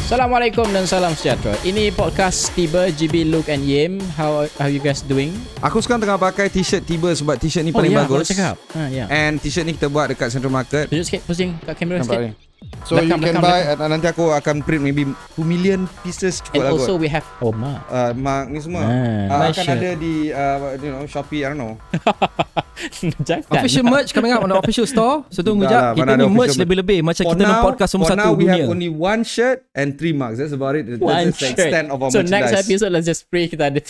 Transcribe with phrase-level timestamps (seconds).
[0.00, 1.52] Assalamualaikum dan salam sejahtera.
[1.60, 4.00] Ini podcast Tiba, GB, Luke and Yim.
[4.16, 5.36] How how you guys doing?
[5.60, 8.24] Aku sekarang tengah pakai t-shirt tiba sebab t-shirt ni paling ya, bagus.
[8.24, 8.56] Aku cakap.
[8.72, 9.04] Ha, ya.
[9.12, 10.88] And t-shirt ni kita buat dekat Central Market.
[10.88, 12.32] Tunjuk sikit, pusing kat kamera Nampak sikit.
[12.32, 12.48] ni.
[12.88, 15.04] So Belakang, you can belakang, buy uh, nanti aku akan print maybe
[15.36, 17.00] 2 million pieces And cukup lah also kot.
[17.04, 17.84] we have oh ma.
[17.88, 19.76] Uh, mark ni semua Ah, uh, nice akan shirt.
[19.80, 21.76] ada di uh, you know Shopee I don't know.
[23.28, 23.44] Jangan.
[23.52, 25.24] Official merch coming out on the official store.
[25.28, 25.80] So tunggu jap.
[25.80, 28.64] lah, Kita ni ada merch lebih-lebih macam kita nak podcast for satu now we dunia.
[28.64, 30.38] have only one shirt and three mugs.
[30.38, 30.86] That's about it.
[30.86, 31.56] That's One the shirt.
[31.56, 32.64] extent of our So next merchandise.
[32.64, 33.80] episode let's just pray kita ada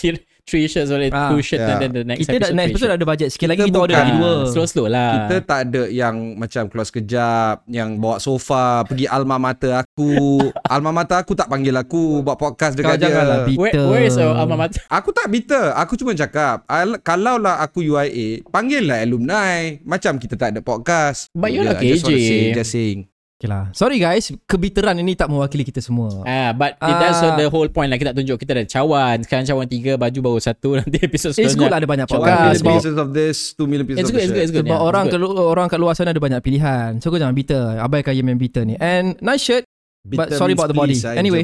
[0.43, 1.73] three shirts or Ah, two shirts yeah.
[1.73, 3.79] and then the next kita dah episode next episode ada budget sikit lagi Kita kita
[3.79, 4.31] order lagi dua.
[4.31, 5.11] Ah, Slow-slow lah.
[5.13, 10.39] Kita tak ada yang macam keluar sekejap, yang bawa sofa, pergi alma mater aku.
[10.73, 13.03] alma mater aku tak panggil aku buat podcast Kau dekat dia.
[13.07, 13.59] janganlah bitter.
[13.59, 14.81] Where, where is your alma mater?
[14.87, 15.73] Aku tak bitter.
[15.73, 19.77] Aku cuma cakap, al- kalau lah aku UIA, panggil lah alumni.
[19.81, 21.29] Macam kita tak ada podcast.
[21.31, 22.09] But you're Yeah, like AJ.
[22.53, 23.05] Just saying.
[23.41, 23.73] Okay lah.
[23.73, 26.21] Sorry guys, kebiteran ini tak mewakili kita semua.
[26.23, 27.33] Ah, but it, that's Ah.
[27.33, 29.17] the whole point lah kita nak tunjuk kita ada cawan.
[29.25, 32.61] Sekarang cawan tiga, baju baru satu nanti episode It's good lah ada banyak One podcast,
[32.61, 34.29] million pieces of this, two million pieces It's of good, this.
[34.29, 34.65] it's good, it's good.
[34.69, 35.33] Sebab Yeah, orang ke good.
[35.33, 37.01] orang kat luar sana ada banyak pilihan.
[37.01, 37.81] So kau jangan bitter.
[37.81, 38.77] Abaikan yang main bitter ni.
[38.77, 39.65] And nice shirt.
[40.05, 40.93] But sorry about the body.
[41.17, 41.41] Anyway.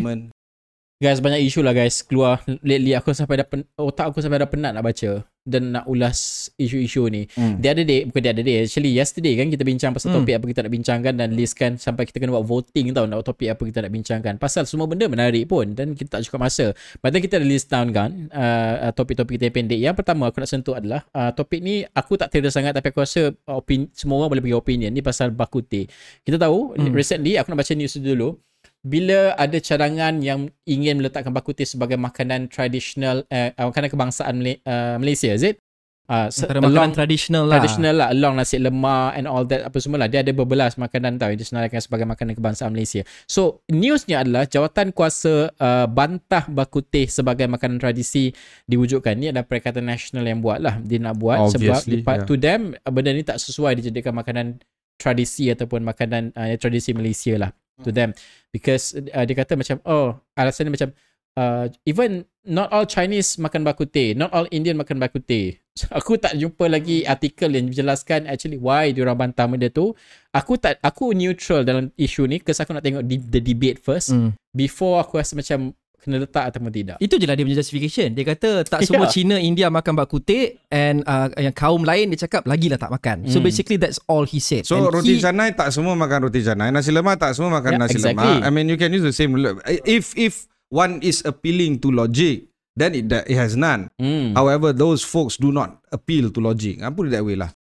[0.98, 4.50] Guys banyak isu lah guys keluar lately aku sampai dah pen, otak aku sampai dah
[4.50, 6.18] penat nak baca dan nak ulas
[6.60, 7.24] isu-isu ni.
[7.34, 7.58] Hmm.
[7.58, 10.22] The other day bukan the other day actually yesterday kan kita bincang pasal Hmm.
[10.22, 13.48] topik apa kita nak bincangkan dan listkan sampai kita kena buat voting tau nak topik
[13.48, 14.34] apa kita nak bincangkan.
[14.36, 16.76] Pasal semua benda menarik pun dan kita tak cukup masa.
[17.00, 19.80] Then kita ada list down kan uh, uh, topik-topik kita yang pendek.
[19.80, 23.00] Yang pertama aku nak sentuh adalah uh, topik ni aku tak kira sangat tapi aku
[23.02, 25.88] rasa uh, opin, semua orang boleh bagi opinion ni pasal bakute.
[26.22, 26.92] Kita tahu Hmm.
[26.92, 28.36] recently aku nak baca news dulu
[28.88, 34.96] bila ada cadangan yang ingin meletakkan bakute sebagai makanan tradisional uh, makanan kebangsaan Mala- uh,
[34.96, 35.60] Malaysia is it?
[36.08, 37.60] Uh, Antara makanan along- tradisional lah.
[37.60, 41.20] traditional lah along nasi lemak and all that apa semua lah dia ada berbelas makanan
[41.20, 47.12] tau yang disenaraikan sebagai makanan kebangsaan Malaysia so newsnya adalah jawatan kuasa uh, bantah bakuteh
[47.12, 48.32] sebagai makanan tradisi
[48.64, 52.28] diwujudkan ni adalah Perikatan Nasional yang buat lah dia nak buat sebab Obviously, dipa- yeah.
[52.32, 54.64] to them benda ni tak sesuai dijadikan makanan
[54.96, 57.52] tradisi ataupun makanan uh, tradisi Malaysia lah
[57.86, 58.14] to them
[58.50, 60.90] because uh, dia kata macam oh alasan dia macam
[61.38, 65.62] uh, even not all Chinese makan bakute, not all Indian makan bakute.
[65.98, 69.94] Aku tak jumpa lagi artikel yang menjelaskan actually why diorang bantah benda tu.
[70.34, 74.10] Aku tak aku neutral dalam isu ni because aku nak tengok the, the debate first
[74.10, 74.34] Hmm.
[74.54, 75.76] before aku rasa macam
[76.08, 76.96] kena letak ataupun tidak.
[76.98, 78.16] Itu je lah dia punya justification.
[78.16, 82.24] Dia kata tak semua Cina, India makan bak kutip and uh, yang kaum lain dia
[82.24, 83.28] cakap lagilah tak makan.
[83.28, 83.46] So Hmm.
[83.46, 84.64] basically that's all he said.
[84.64, 87.76] So And roti he, canai tak semua makan roti canai, nasi lemak tak semua makan
[87.76, 88.24] Yeah, nasi exactly.
[88.24, 88.48] lemak.
[88.48, 89.36] I mean you can use the same
[89.84, 93.92] if if one is appealing to logic, then it it has none.
[94.00, 94.32] Hmm.
[94.32, 96.80] However, those folks do not appeal to logic.
[96.80, 97.52] I put it that way lah.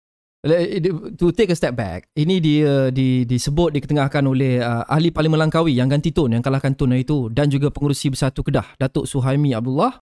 [1.17, 5.75] To take a step back, ini dia di, disebut diketengahkan oleh uh, ahli Parlimen Langkawi
[5.75, 9.99] yang ganti Tun, yang kalahkan Tun itu dan juga pengurusi Bersatu Kedah, Datuk Suhaimi Abdullah.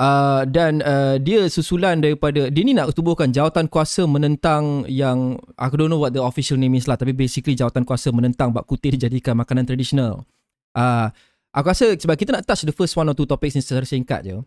[0.00, 5.76] Uh, dan uh, dia susulan daripada dia ni nak tubuhkan jawatan kuasa menentang yang aku
[5.76, 8.96] don't know what the official name is lah tapi basically jawatan kuasa menentang bak kutih
[8.96, 10.24] dijadikan makanan tradisional.
[10.72, 11.12] Uh,
[11.52, 14.24] aku rasa sebab kita nak touch the first one or two topics ni secara singkat
[14.24, 14.40] je.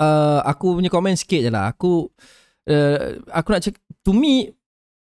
[0.00, 1.68] Uh, aku punya komen sikit je lah.
[1.76, 2.08] Aku
[2.72, 4.52] uh, aku nak cakap to me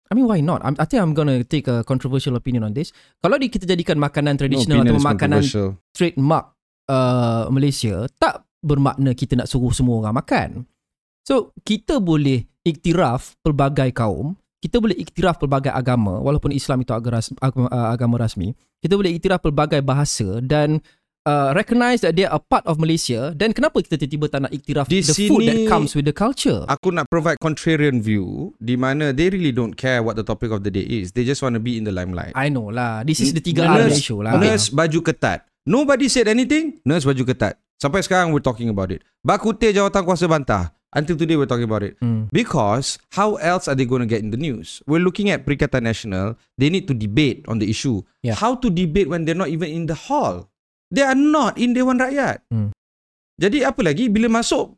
[0.09, 0.65] I mean why not?
[0.65, 2.89] I'm, I think I'm gonna take a controversial opinion on this.
[3.21, 5.45] Kalau di, kita jadikan makanan tradisional atau makanan
[5.93, 6.57] trademark
[6.89, 10.49] uh, Malaysia tak bermakna kita nak suruh semua orang makan.
[11.21, 17.69] So kita boleh iktiraf pelbagai kaum, kita boleh iktiraf pelbagai agama walaupun Islam itu agama,
[17.69, 18.57] uh, agama rasmi.
[18.81, 20.81] Kita boleh iktiraf pelbagai bahasa dan
[21.29, 24.51] uh, recognize that they are a part of Malaysia dan kenapa kita tiba-tiba tak nak
[24.51, 26.65] iktiraf Di the food that sini- comes with the culture?
[26.65, 30.65] Aku nak provide contrarian view di mana they really don't care what the topic of
[30.65, 31.13] the day is.
[31.13, 32.33] They just want to be in the limelight.
[32.33, 33.05] I know lah.
[33.05, 34.33] This is the tiga R Nurse- issue lah.
[34.41, 35.45] Nurse baju ketat.
[35.69, 36.81] Nobody said anything.
[36.81, 37.61] Nurse baju ketat.
[37.77, 39.05] Sampai sekarang we're talking about it.
[39.21, 40.73] Bakute jawatan kuasa bantah.
[40.89, 42.01] Until today we're talking about it.
[42.01, 42.25] Hmm.
[42.33, 44.81] Because how else are they going to get in the news?
[44.89, 46.33] We're looking at Perikatan Nasional.
[46.57, 48.01] They need to debate on the issue.
[48.25, 48.33] Yeah.
[48.33, 50.49] How to debate when they're not even in the hall?
[50.89, 52.45] They are not in Dewan Rakyat.
[52.49, 52.73] Hmm.
[53.39, 54.75] Jadi apa lagi bila masuk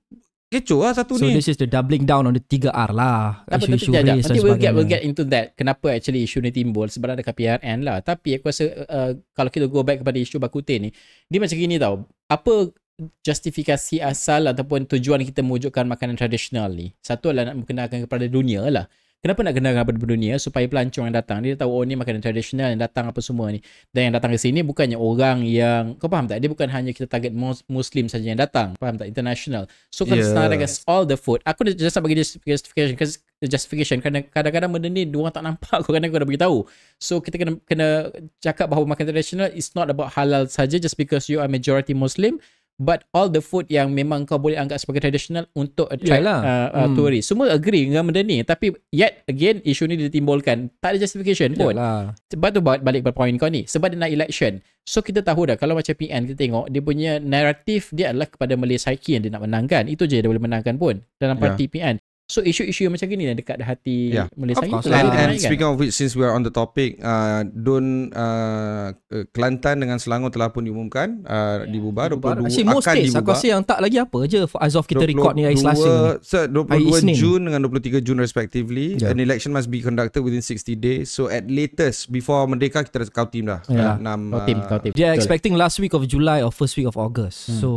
[0.51, 1.39] kecoh lah satu So ni.
[1.39, 3.47] this is the doubling down on the tiga R lah.
[3.47, 6.43] Apa nanti, Isu-isu race dan nanti we'll get, we'll get into that kenapa actually isu
[6.43, 10.19] ni timbul sebab ada KPRN lah tapi aku rasa uh, kalau kita go back kepada
[10.19, 10.91] isu bakute ni
[11.31, 12.75] dia macam gini tau apa
[13.23, 18.67] justifikasi asal ataupun tujuan kita mewujudkan makanan tradisional ni satu adalah nak mengenalkan kepada dunia
[18.67, 18.85] lah
[19.21, 20.41] Kenapa nak kenal dengan benda-benda ni ya?
[20.41, 23.61] Supaya pelancong yang datang dia tahu oh ni makanan tradisional yang datang apa semua ni.
[23.93, 26.41] Dan yang datang ke sini bukannya orang yang kau faham tak?
[26.41, 28.73] Dia bukan hanya kita target mus- muslim saja yang datang.
[28.81, 29.05] Faham tak?
[29.05, 29.69] International.
[29.93, 30.33] So kalau Yes.
[30.33, 30.73] yes.
[30.89, 35.05] all the food, aku dah just nak bagi justification cause justification kerana kadang-kadang benda ni
[35.05, 36.57] diorang tak nampak kau kadang kau dah beritahu.
[36.97, 38.09] So kita kena kena
[38.41, 42.41] cakap bahawa makan tradisional is not about halal saja just because you are majority muslim
[42.81, 46.39] but all the food yang memang kau boleh anggap sebagai traditional untuk attract Yalah.
[46.41, 46.97] uh, uh, Hmm.
[46.97, 47.29] tourist.
[47.29, 51.77] Semua agree dengan benda ni tapi yet again isu ni ditimbulkan tak ada justification pun.
[51.77, 52.17] Yalah.
[52.27, 53.63] Sebab tu balik balik pada point kau ni.
[53.63, 54.57] Sebab dia nak election.
[54.81, 58.57] So kita tahu dah kalau macam PN kita tengok dia punya naratif dia adalah kepada
[58.57, 59.85] Malay psyche yang dia nak menangkan.
[59.85, 61.43] Itu je dia boleh menangkan pun dalam Yeah.
[61.47, 61.95] parti PN.
[62.31, 64.31] So isu-isu yang macam gini yang dekat hati Yeah.
[64.39, 64.87] Malay Of psyche course.
[64.87, 69.23] And, and speaking of which, since we are on the topic, uh, Dun uh, uh,
[69.35, 72.15] Kelantan dengan Selangor telah pun diumumkan uh, dibubar.
[72.15, 73.35] 22 Actually most akan states aku dibubar.
[73.35, 76.23] rasa yang tak lagi apa je as of kita record ni hari Selasa ni.
[76.23, 77.15] So, Hari 22 Isnin.
[77.19, 78.95] Jun dengan 23 Jun respectively.
[78.95, 79.11] Yeah.
[79.11, 81.11] An election must be conducted within 60 days.
[81.11, 83.59] So at latest before Merdeka kita dah kau team dah.
[83.67, 83.99] Yeah.
[83.99, 84.91] Enam, Kau tim, uh, kau tim.
[84.95, 87.51] They are expecting last week of July or first week of August.
[87.51, 87.59] Hmm.
[87.59, 87.69] So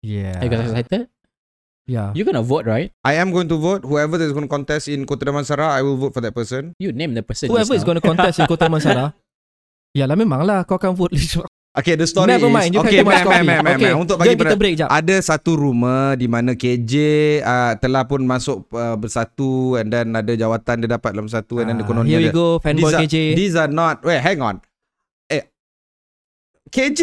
[0.00, 0.40] yeah.
[0.40, 1.12] Are you guys excited?
[1.86, 2.10] Yeah.
[2.18, 2.90] You're gonna vote, right?
[3.06, 3.86] I am going to vote.
[3.86, 6.74] Whoever is going to contest in Kota Damansara, I will vote for that person.
[6.82, 7.46] You name the person.
[7.46, 9.14] Whoever is going to contest in Kota Damansara.
[9.98, 11.14] Yalah memanglah kau akan vote
[11.76, 12.56] Okay, the story Never is...
[12.56, 12.72] mind.
[12.72, 13.92] You okay, man, man, man, man, okay.
[13.92, 14.00] man.
[14.00, 14.88] Untuk bagi kita break jap.
[14.88, 16.92] ada satu rumor di mana KJ
[17.44, 21.68] uh, telah pun masuk uh, bersatu and then ada jawatan dia dapat dalam satu and
[21.68, 23.16] then Ah, kononnya Here we go, fanboy these are, KJ.
[23.36, 24.00] These are not.
[24.08, 24.64] Wait, hang on.
[25.28, 25.44] Eh,
[26.72, 27.00] KJ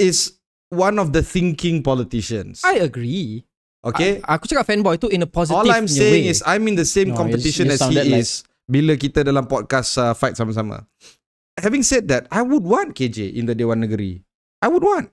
[0.00, 0.35] is
[0.70, 2.62] one of the thinking politicians.
[2.64, 3.44] I agree.
[3.86, 4.18] Okay.
[4.26, 6.32] A- aku cakap fanboy tu in a positive All I'm saying way.
[6.32, 8.30] is I'm in the same No, competition you- you as he like- is
[8.66, 10.82] bila kita dalam podcast uh, fight sama-sama.
[11.62, 14.20] Having said that, I would want KJ in the Dewan Negeri.
[14.60, 15.08] I would want.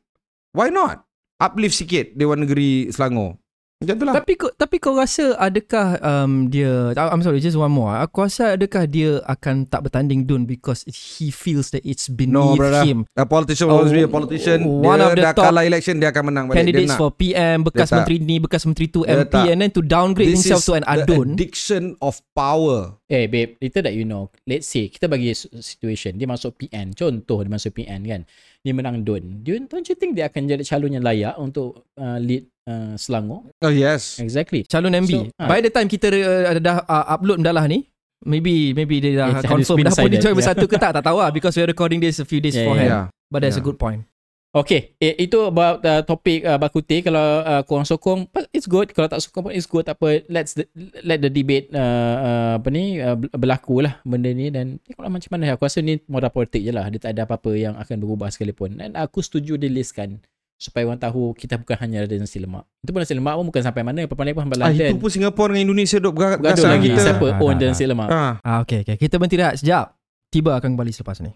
[0.51, 1.05] Why not?
[1.37, 3.37] Uplift sikit Dewan Negeri Selangor.
[3.83, 4.13] Macam tu lah.
[4.15, 7.91] Tapi tapi kau rasa adakah um, dia I'm sorry just one more.
[7.93, 12.55] Aku rasa adakah dia akan tak bertanding Dun because he feels that it's beneath No,
[12.55, 12.81] brother.
[12.81, 13.03] him.
[13.13, 14.63] A politician will always be a Oh, politician.
[14.63, 16.57] one dia of the dah top kalah election, dia akan menang balik.
[16.59, 16.99] Candidates dia nak.
[16.99, 17.95] for PM, bekas Dia tak.
[17.99, 19.45] menteri ni, bekas menteri tu Dia MP tak.
[19.45, 21.27] and then to downgrade This himself to an the adun.
[21.33, 22.95] addiction of power.
[23.05, 27.41] Eh babe, little that you know, let's say kita bagi situation, dia masuk PN, contoh
[27.41, 28.21] dia masuk PN kan.
[28.63, 29.43] Dia menang DUN.
[29.43, 33.49] Don't you think dia akan jadi calon yang layak untuk uh, lead uh, Selangor?
[33.63, 34.19] Oh yes.
[34.19, 34.63] Exactly.
[34.67, 35.11] Calon MB.
[35.11, 35.47] So, ah.
[35.47, 37.87] By the time kita uh, dah uh, upload dah lah ni,
[38.23, 40.35] maybe maybe dia dah confirm dah pun yeah.
[40.35, 42.91] bersatu ke tak tak tahu lah because we're recording this a few days Yeah, beforehand.
[42.91, 43.05] Yeah.
[43.31, 43.67] But that's a Yeah.
[43.71, 44.07] good point.
[44.53, 48.93] Okay, eh, itu about uh, topik uh, bakute kalau uh, korang sokong, but it's good.
[48.93, 49.81] Kalau tak sokong pun it's good.
[49.81, 50.69] Tak apa, let's the,
[51.01, 51.81] let the debate uh,
[52.21, 55.57] uh, apa ni uh, berlaku lah benda ni dan tengoklah macam mana.
[55.57, 56.85] Aku rasa ni moral politik je lah.
[56.93, 58.77] Dia tak ada apa-apa yang akan berubah sekalipun.
[58.77, 60.21] Dan aku setuju dia listkan
[60.55, 62.63] supaya orang tahu kita bukan hanya ada nasi lemak.
[62.79, 64.07] Itu pun nasi lemak pun bukan sampai mana.
[64.07, 64.89] Papan pun sampai Ah, London.
[64.89, 66.87] itu pun Singapura dengan Indonesia duk bergaduh Bergaduh lagi.
[66.87, 67.01] kita.
[67.03, 67.67] Siapa Ah, own ah, ah.
[67.67, 68.07] nasi lemak.
[68.09, 68.33] Ah.
[68.41, 68.95] Ah okay okay.
[68.95, 69.85] Kita berhenti rehat sekejap.
[70.29, 71.31] Tiba akan kembali selepas ni.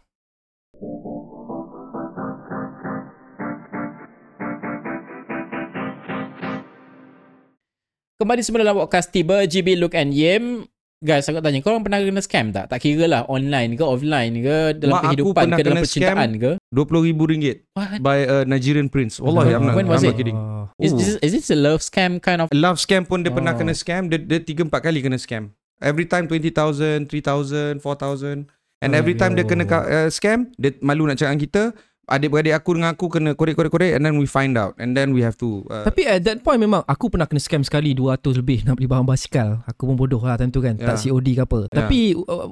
[8.18, 10.66] Kembali semula dalam podcast tiba GB Look and Yim.
[10.98, 12.74] Guys, aku tanya, korang pernah kena scam tak?
[12.74, 15.84] Tak kira lah online ke offline ke dalam Mak aku kehidupan pernah ke dalam kena
[15.86, 16.52] percintaan ke?
[16.74, 17.90] RM20,000 What?
[18.02, 19.22] by a Nigerian prince.
[19.22, 20.18] Wallahi, I'm not, When I'm was not it?
[20.18, 20.34] kidding.
[20.34, 20.66] Oh.
[20.82, 20.98] Is, Oh.
[20.98, 23.62] is, is this a love scam kind of Love scam pun dia pernah Oh.
[23.62, 24.10] kena scam.
[24.10, 25.54] Dia, dia 3-4 kali kena scam.
[25.78, 28.50] Every time 20,000, 3,000, 4,000.
[28.82, 31.64] And every time dia kena ka- uh, scam, dia malu nak cakap dengan kita.
[32.08, 34.72] Adik-beradik aku dengan aku kena korek-korek-korek and then we find out.
[34.80, 35.68] And then we have to...
[35.68, 38.88] Uh, Tapi at that point memang aku pernah kena scam sekali 200 lebih nak beli
[38.88, 39.60] barang basikal.
[39.68, 40.80] Aku pun bodoh lah time tu kan.
[40.80, 40.96] Yeah.
[40.96, 41.60] Tak COD ke apa.
[41.68, 41.76] Yeah.
[41.76, 42.48] Tapi uh,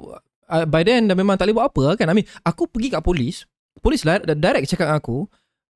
[0.52, 2.12] uh, by then dah memang tak boleh buat apa lah kan.
[2.12, 3.48] I mean aku pergi kat polis.
[3.80, 5.24] Polis lah direct cakap dengan aku.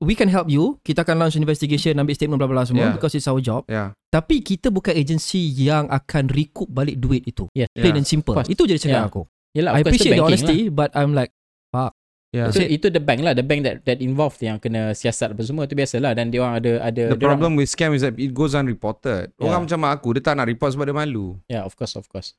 [0.01, 0.81] We can help you.
[0.81, 2.97] Kita akan launch investigation, ambil statement bla bla bla semua Yeah.
[2.97, 3.65] because it's our job.
[3.69, 3.97] yeah.
[4.09, 7.49] Tapi kita bukan agensi yang akan recoup balik duit itu.
[7.57, 7.69] Yes.
[7.73, 8.01] Plain Yeah.
[8.01, 8.37] and simple.
[8.45, 9.09] Itu je dia cakap Yeah.
[9.09, 9.23] aku.
[9.51, 11.33] Yelah, I appreciate the honesty but I'm like
[12.31, 12.47] Yeah.
[12.47, 12.55] Lah.
[12.55, 15.67] Itu, itu the bank lah, the bank that that involved yang kena siasat apa semua
[15.67, 18.55] tu biasalah dan dia orang ada ada The problem with scam is that it goes
[18.55, 19.35] unreported.
[19.35, 19.51] Yeah.
[19.51, 21.35] Orang macam aku, dia tak nak report sebab dia malu.
[21.51, 22.39] Yeah, of course, of course.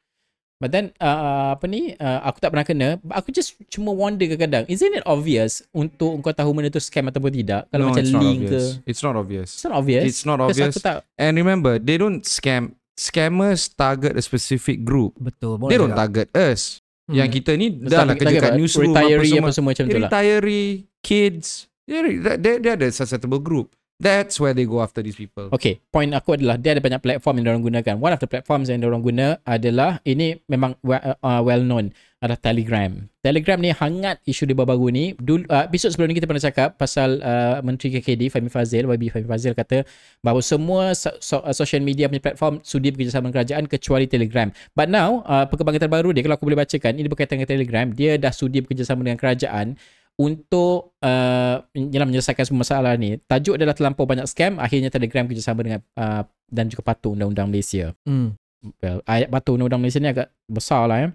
[0.61, 4.29] But then uh, apa ni uh, aku tak pernah kena but aku just cuma wonder
[4.29, 8.05] kadang-kadang isn't it obvious untuk kau tahu mana tu scam ataupun tidak kalau no, macam
[8.05, 8.67] it's not link ke obvious.
[8.85, 9.49] It's not obvious.
[9.57, 10.73] it's not obvious It's not obvious.
[10.77, 12.77] aku tak And remember, they don't scam.
[12.93, 15.17] Scammers target a specific group.
[15.17, 15.57] betul.
[15.65, 16.77] They don't target us.
[17.11, 17.19] Hmm.
[17.19, 19.43] Yang kita ni Lepas dah lah kerja kat newsroom retiree apa semua.
[19.43, 20.71] apa semua macam tu lah Retiree,
[21.03, 21.47] kids.
[21.83, 21.99] Dia,
[22.39, 23.75] dia, dia ada susceptible group.
[24.01, 25.53] That's where they go after these people.
[25.53, 27.93] Okay, point aku adalah dia ada banyak platform yang orang gunakan.
[28.01, 32.37] One of the platforms yang orang guna adalah ini memang well, uh, well known adalah
[32.37, 32.91] Telegram.
[33.17, 35.05] Telegram ni hangat isu dia baru-baru ni.
[35.17, 39.09] Dulu uh, episod sebelum ni kita pernah cakap pasal uh, Menteri KKD Fahmi Fazil, YB
[39.09, 39.81] Fahmi Fazil kata
[40.21, 44.53] bahawa semua so, so, uh, social media punya platform sudi bekerjasama dengan kerajaan kecuali Telegram.
[44.77, 48.21] But now uh, perkembangan terbaru dia kalau aku boleh bacakan ini berkaitan dengan Telegram, dia
[48.21, 49.81] dah sudi bekerjasama dengan kerajaan
[50.21, 53.17] untuk uh, menyelesaikan semua masalah ni.
[53.17, 57.97] Tajuk adalah terlampau banyak scam, akhirnya Telegram kerjasama dengan uh, dan juga patuh Undang-Undang Malaysia.
[58.05, 58.37] Hmm.
[58.61, 61.07] Well, patuh Undang-Undang Malaysia ni agak besar lah ya.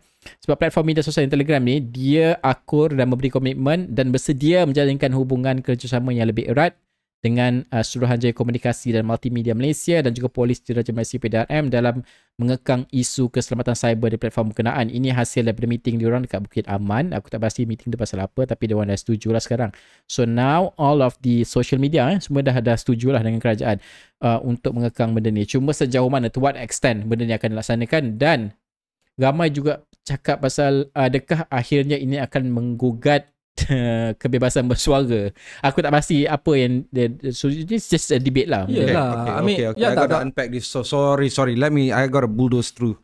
[0.42, 5.62] Sebab platform media sosial Telegram ni, dia akur dan memberi komitmen dan bersedia menjalinkan hubungan
[5.62, 6.74] kerjasama yang lebih erat
[7.26, 12.06] dengan uh, Suruhanjaya Komunikasi dan Multimedia Malaysia dan juga Polis Diraja Malaysia PDRM dalam
[12.38, 14.86] mengekang isu keselamatan cyber di platform berkenaan.
[14.86, 17.10] Ini hasil daripada meeting diorang dekat Bukit Aman.
[17.10, 19.74] Aku tak pasti meeting tu pasal apa tapi diorang dah setuju lah sekarang.
[20.06, 23.82] So now all of the social media eh, semua dah dah setuju lah dengan kerajaan
[24.22, 25.42] uh, untuk mengekang benda ni.
[25.50, 28.54] Cuma sejauh mana, to what extent benda ni akan dilaksanakan dan
[29.18, 33.34] ramai juga cakap pasal adakah akhirnya ini akan menggugat
[34.22, 35.32] kebebasan bersuara.
[35.64, 36.84] Aku tak pasti apa yang
[37.32, 38.68] so it's just a debate lah.
[38.68, 38.92] Yeah.
[38.92, 39.82] Yelah, okay, I mean, okay, okay.
[39.82, 40.68] ya, I got to unpack this.
[40.68, 41.56] So sorry, sorry.
[41.56, 41.90] Let me.
[41.90, 43.00] I got to bulldoze through.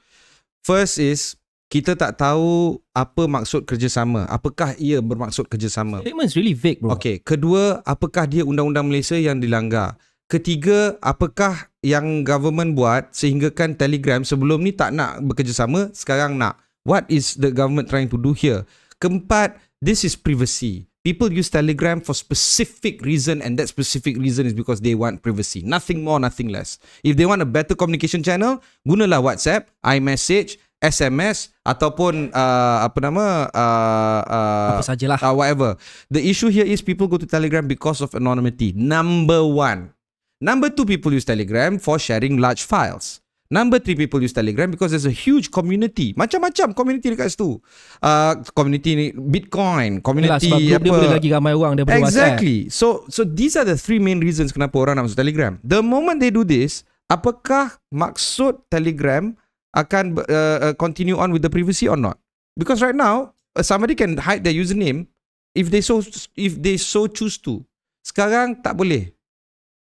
[0.62, 1.40] First is
[1.72, 4.28] kita tak tahu apa maksud kerjasama.
[4.28, 6.04] Apakah ia bermaksud kerjasama?
[6.04, 6.92] Statement is really vague bro.
[7.00, 7.24] Okay.
[7.24, 9.96] Kedua, apakah dia undang-undang Malaysia yang dilanggar?
[10.28, 16.60] Ketiga, apakah yang government buat sehinggakan Telegram sebelum ni tak nak bekerjasama, sekarang nak?
[16.84, 18.68] What is the government trying to do here?
[19.00, 20.86] Keempat, this is privacy.
[21.02, 25.58] People use Telegram for specific reason and that specific reason is because they want privacy.
[25.66, 26.78] Nothing more, nothing less.
[27.02, 33.46] If they want a better communication channel, gunalah WhatsApp, iMessage, SMS ataupun uh, apa nama
[33.54, 35.18] uh, uh, Apa sajalah.
[35.22, 35.78] uh, whatever.
[36.10, 38.74] The issue here is people go to Telegram because of anonymity.
[38.74, 39.94] Number one.
[40.42, 43.21] Number two, people use Telegram for sharing large files.
[43.52, 46.16] Number three, people use Telegram because there's a huge community.
[46.16, 47.60] Macam-macam community dekat situ.
[48.00, 50.80] Uh, community ni Bitcoin, community group apa.
[50.80, 52.40] dia boleh lagi ramai orang daripada WhatsApp.
[52.40, 52.72] Exactly.
[52.72, 55.60] So so these are the three main reasons kenapa orang nak masuk Telegram.
[55.60, 59.36] The moment they do this, apakah maksud Telegram
[59.76, 62.16] akan uh, uh, continue on with the privacy or not?
[62.56, 65.12] Because right now, uh, somebody can hide their username
[65.52, 66.00] if they so
[66.40, 67.60] if they so choose to.
[68.00, 69.11] Sekarang tak boleh.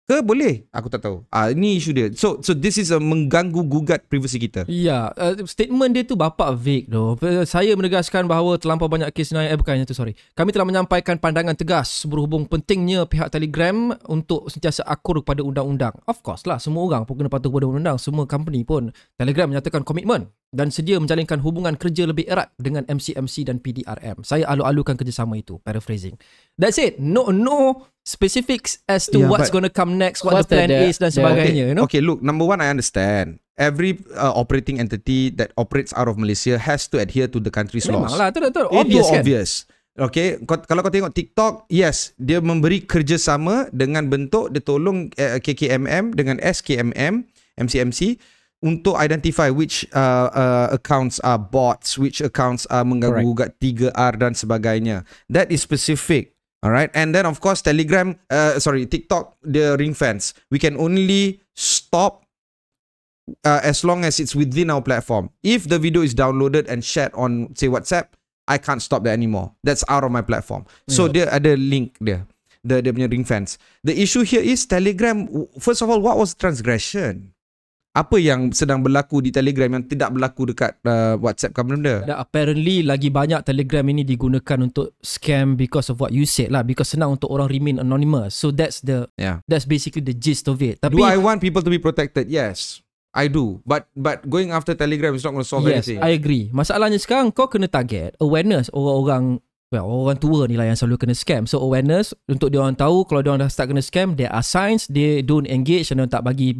[0.06, 0.62] Ke boleh?
[0.70, 1.26] Aku tak tahu.
[1.34, 2.06] Ah ini isu dia.
[2.14, 4.62] So so this is a mengganggu gugat privacy kita.
[4.70, 7.18] Ya, uh, statement dia tu bapak vague tu.
[7.42, 10.14] Saya menegaskan bahawa terlampau banyak kes naya eh bukannya tu sorry.
[10.38, 15.98] Kami telah menyampaikan pandangan tegas berhubung pentingnya pihak Telegram untuk sentiasa akur kepada undang-undang.
[16.06, 17.98] Of course lah, semua orang pun kena patuh kepada undang-undang.
[17.98, 23.50] Semua company pun Telegram menyatakan komitmen dan sedia menjalinkan hubungan kerja lebih erat dengan MCMC
[23.50, 24.22] dan PDRM.
[24.22, 26.14] Saya alu-alukan kerjasama itu, paraphrasing.
[26.54, 27.02] That's it.
[27.02, 30.70] No no specifics as to Yeah, what's going to come next, what what's the plan
[30.70, 31.84] the- is dan sebagainya, you know.
[31.90, 33.42] Okay, look, number one, I understand.
[33.58, 37.90] Every uh, operating entity that operates out of Malaysia has to adhere to the country's
[37.90, 38.14] laws.
[38.14, 39.20] Memanglah, tu, tu, tu, Itu obvious kan.
[39.20, 39.50] obvious.
[39.96, 45.40] Okay, kau, kalau kau tengok TikTok, yes, dia memberi kerjasama dengan bentuk dia tolong uh,
[45.40, 47.24] KKMM dengan SKMM,
[47.56, 48.20] MCMC
[48.60, 55.08] untuk identify which uh, uh, accounts are bots, which accounts are mengganggu 3R dan sebagainya.
[55.32, 56.35] That is specific.
[56.66, 60.34] Alright, and then of course Telegram, uh, sorry TikTok, the ring fence.
[60.50, 62.26] We can only stop
[63.46, 65.30] uh, as long as it's within our platform.
[65.46, 68.18] If the video is downloaded and shared on say WhatsApp,
[68.50, 69.54] I can't stop that anymore.
[69.62, 70.66] That's out of my platform.
[70.90, 72.26] So dia ada link dia.
[72.66, 73.62] The dia punya ring fence.
[73.86, 75.30] The issue here is Telegram.
[75.62, 77.30] First of all, what was transgression?
[77.96, 82.04] Apa yang sedang berlaku di Telegram yang tidak berlaku dekat uh, WhatsApp kan benda?
[82.04, 86.60] Dan apparently lagi banyak Telegram ini digunakan untuk scam because of what you said lah
[86.60, 88.36] because senang untuk orang remain anonymous.
[88.36, 89.40] So that's the Yeah.
[89.48, 90.84] that's basically the gist of it.
[90.84, 92.28] Tapi Do I want people to be protected?
[92.28, 92.84] Yes.
[93.16, 93.64] I do.
[93.64, 96.04] But but going after Telegram is not going to solve yes, anything.
[96.04, 96.52] I agree.
[96.52, 99.40] Masalahnya sekarang kau kena target awareness orang-orang
[99.72, 101.48] well, orang tua ni lah yang selalu kena scam.
[101.48, 104.44] So awareness untuk dia orang tahu kalau dia orang dah start kena scam, there are
[104.44, 106.52] signs they don't engage and orang tak bagi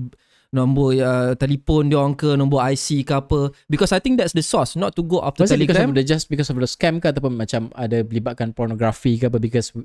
[0.56, 4.40] nombor uh, telefon dia orang ke nombor IC ke apa because I think that's the
[4.40, 6.64] source not to go after Was it because Telegram of the just because of the
[6.64, 9.76] scam ke ataupun macam ada melibatkan pornografi ke apa because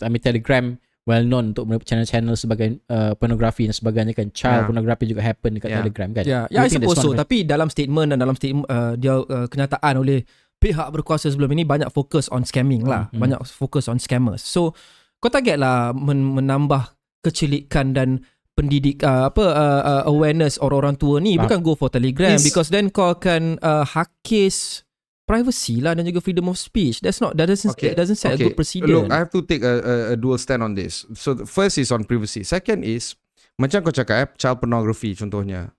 [0.00, 4.68] I mean Telegram well known untuk channel-channel sebagai uh, pornografi dan sebagainya kan child Yeah.
[4.72, 5.80] pornography juga happen dekat Yeah.
[5.84, 6.24] Telegram kan.
[6.24, 7.12] You yeah, I suppose so.
[7.12, 10.24] Tapi dalam statement dan dalam statement uh, dia uh, kenyataan oleh
[10.56, 13.12] pihak berkuasa sebelum ini banyak fokus on scamming lah.
[13.12, 13.20] Hmm, hmm.
[13.20, 14.40] Banyak fokus on scammers.
[14.40, 14.72] So
[15.20, 21.18] kau target lah men- menambah kecilikan dan pendidik uh, apa uh, uh, awareness orang-orang tua
[21.18, 21.46] ni Faham.
[21.46, 24.86] bukan go for Telegram Is- because then kau akan uh, hakis
[25.24, 27.00] privacy lah dan juga freedom of speech.
[27.00, 27.92] That's not that doesn't Okay.
[27.92, 28.92] it doesn't set a good precedent.
[28.92, 31.08] Look, I have to take a, a, a dual stand on this.
[31.16, 32.44] So the first is on privacy.
[32.44, 33.16] Second is
[33.56, 35.72] macam kau cakap eh, child pornography contohnya.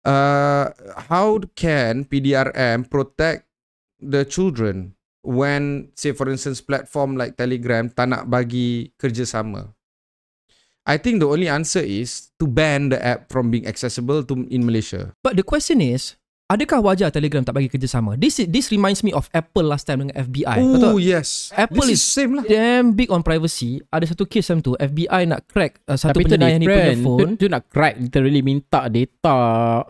[0.00, 0.72] Uh,
[1.12, 3.44] how can PDRM protect
[4.00, 9.74] the children when say for instance platform like Telegram tak nak bagi kerjasama?
[10.82, 14.64] I think the only answer is to ban the app from being accessible to in
[14.64, 15.12] Malaysia.
[15.20, 16.16] But the question is,
[16.50, 18.18] adakah wajar Telegram tak bagi kerjasama?
[18.18, 20.58] This is, this reminds me of Apple last time dengan FBI.
[20.82, 22.42] Oh yes, Apple this is is same lah.
[22.42, 23.78] Damn big on privacy.
[23.86, 26.90] Ada satu case macam tu, FBI nak crack uh, satu Tapi penjenayah ni punya.
[26.90, 27.30] Tu, phone.
[27.36, 29.38] tu nak crack literally minta data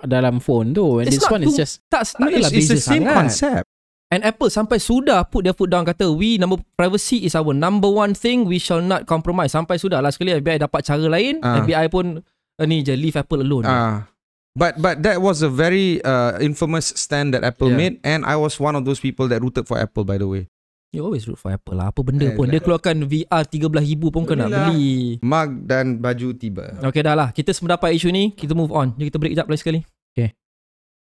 [0.05, 0.99] dalam phone tu.
[1.01, 3.05] And It's this not one is too- just Tak, tak it's, it's beza the same
[3.07, 3.15] sangat.
[3.15, 3.65] concept.
[4.11, 7.87] And Apple sampai sudah put their foot down kata we number privacy is our number
[7.87, 9.51] one thing we shall not compromise.
[9.51, 11.63] Sampai sudah lah sekali FBI dapat cara lain, Ah.
[11.63, 13.65] FBI pun uh, ni je leave Apple alone.
[13.65, 14.11] Ah,
[14.53, 17.79] but but that was a very uh, infamous stand that Apple Yeah.
[17.79, 20.03] made, and I was one of those people that rooted for Apple.
[20.03, 20.51] By the way,
[20.91, 21.95] You always root for Apple lah.
[21.95, 22.51] Apa benda Eh, pun.
[22.51, 24.67] Dia keluarkan VR 13,000 pun kau nak Belilah.
[24.67, 25.23] beli.
[25.23, 26.83] mug dan baju tiba.
[26.83, 27.31] Okay dah lah.
[27.31, 28.35] Kita semua dapat isu ni.
[28.35, 28.91] Kita move on.
[28.99, 29.81] Jom kita break kejap lagi sekali.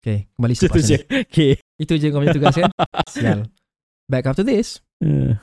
[0.03, 0.27] Okay.
[0.35, 0.99] Kembali itu selepas je.
[1.31, 1.51] Okay.
[1.79, 2.67] Itu je kau punya tugas kan?
[3.15, 3.47] Sial.
[4.11, 4.83] Back after this.
[4.99, 5.39] Uh.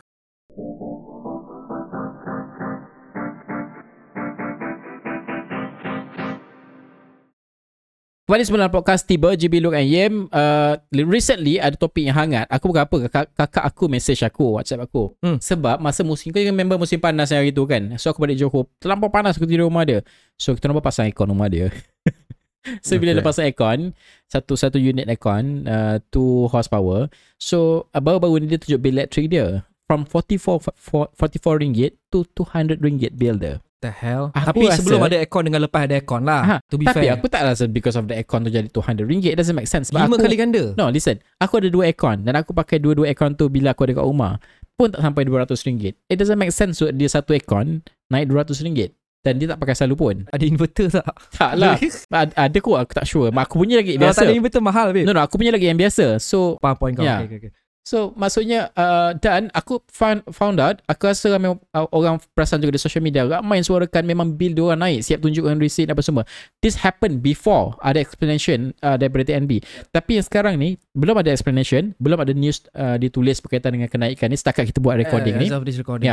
[8.29, 12.71] Kembali semula podcast tiba GB Look and Yem uh, Recently ada topik yang hangat Aku
[12.71, 15.43] bukan apa kakak, kakak aku message aku Whatsapp aku Hmm.
[15.43, 18.71] Sebab masa musim Kau member musim panas yang hari tu kan So aku balik Johor
[18.79, 20.07] Terlampau panas aku tidur rumah dia
[20.39, 21.75] So kita nampak pasang aircon rumah dia
[22.85, 23.25] So bila Okay.
[23.25, 23.79] pasang aircon
[24.27, 29.29] Satu satu unit aircon uh, 2 horsepower So uh, baru-baru ni dia tunjuk bill elektrik
[29.29, 30.39] dia From 44
[30.71, 31.17] for- 44
[31.59, 34.29] ringgit to 200 ringgit bill dia The hell?
[34.37, 36.43] Aku Tapi rasa- sebelum ada aircon dengan lepas ada aircon lah.
[36.45, 37.17] Ha, to be Tapi fair.
[37.17, 39.89] aku tak rasa because of the aircon tu jadi 200 ringgit It doesn't make sense
[39.89, 40.77] Lima aku, kali ganda.
[40.77, 43.97] No listen Aku ada dua aircon Dan aku pakai dua-dua aircon tu Bila aku ada
[43.97, 44.37] kat rumah
[44.77, 48.53] Pun tak sampai 200 ringgit It doesn't make sense so Dia satu aircon Naik 200
[48.61, 51.05] ringgit Dan dia tak pakai selalu pun Ada inverter tak?
[51.37, 51.77] Tak lah
[52.25, 54.97] Ad- Ada kot aku tak sure Mak Aku punya lagi biasa tak ada inverter mahal
[54.97, 55.05] babe.
[55.05, 57.05] No no aku punya lagi yang biasa So Faham point kau.
[57.05, 57.29] Yeah.
[57.29, 57.53] Okay, okay, okay.
[57.81, 62.77] So maksudnya uh, Dan aku found, found out Aku rasa ramai uh, orang perasan juga
[62.77, 66.01] di social media Ramai yang suarakan memang bil dia orang naik Siap tunjukkan receipt apa
[66.01, 66.25] semua
[66.61, 71.97] This happened before Ada explanation uh, daripada TNB Tapi yang sekarang ni Belum ada explanation
[71.97, 75.49] Belum ada news uh, ditulis berkaitan dengan kenaikan ni Setakat kita buat recording Eh, ni
[75.49, 76.09] As of this recording.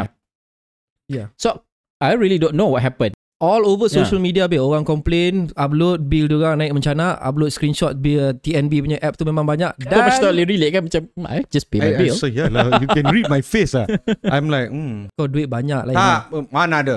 [1.08, 1.32] Yeah.
[1.40, 1.67] So
[1.98, 4.02] I really don't know what happened All over Yeah.
[4.02, 4.66] social media babe.
[4.66, 9.46] Orang complain, upload bill diorang naik mencana, upload screenshot bill TNB punya app tu memang
[9.46, 9.78] banyak.
[9.78, 12.26] Kau macam tak boleh relate kan Macam I just pay my I, I, bill so
[12.26, 13.86] yeah lah, you can read my face ah.
[14.34, 15.14] I'm like, hmm.
[15.14, 15.94] kau duit banyak lah.
[15.94, 16.96] Tak, uh, mana ada?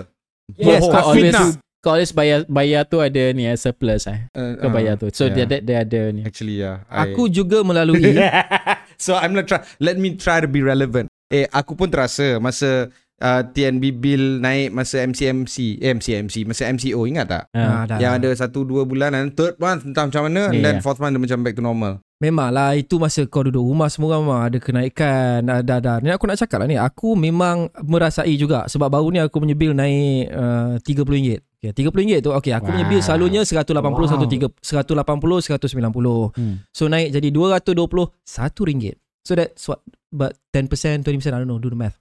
[0.56, 1.60] Yes kau always Fitnah.
[1.84, 5.28] Kau always bayar Bayar tu ada ni eh, Surplus eh Uh, Kau bayar tu So
[5.28, 5.44] yeah.
[5.48, 6.84] dia, dia, dia ada ni Actually yeah.
[6.92, 8.16] I- Aku juga melalui
[9.04, 9.64] so I'm not try.
[9.80, 11.08] Let me try to be relevant.
[11.32, 17.04] Eh, aku pun terasa masa uh, TNB bill naik masa MCMC, eh, MCMC, masa MCO
[17.04, 17.44] ingat tak?
[17.52, 18.00] Ah, dah.
[18.00, 20.84] Yang ada satu dua bulan dan third month entah macam mana and Yeah, then yeah.
[20.84, 21.92] fourth month dia macam back to normal.
[22.20, 25.92] Memanglah itu masa kau duduk rumah semua orang memang ada kenaikan ada ada.
[26.04, 29.56] Ni aku nak cakap lah ni aku memang merasai juga sebab baru ni aku punya
[29.56, 31.40] bill naik uh, RM30.
[31.60, 32.92] Okay, RM30 tu okay aku punya Wow.
[32.92, 34.04] bill selalunya 180 Wow.
[34.20, 36.36] 130 180 190.
[36.36, 36.54] Hmm.
[36.76, 39.00] So naik jadi 220 RM1.
[39.24, 39.80] So that's what
[40.12, 40.68] but 10%
[41.00, 41.96] 20% I don't know do the math.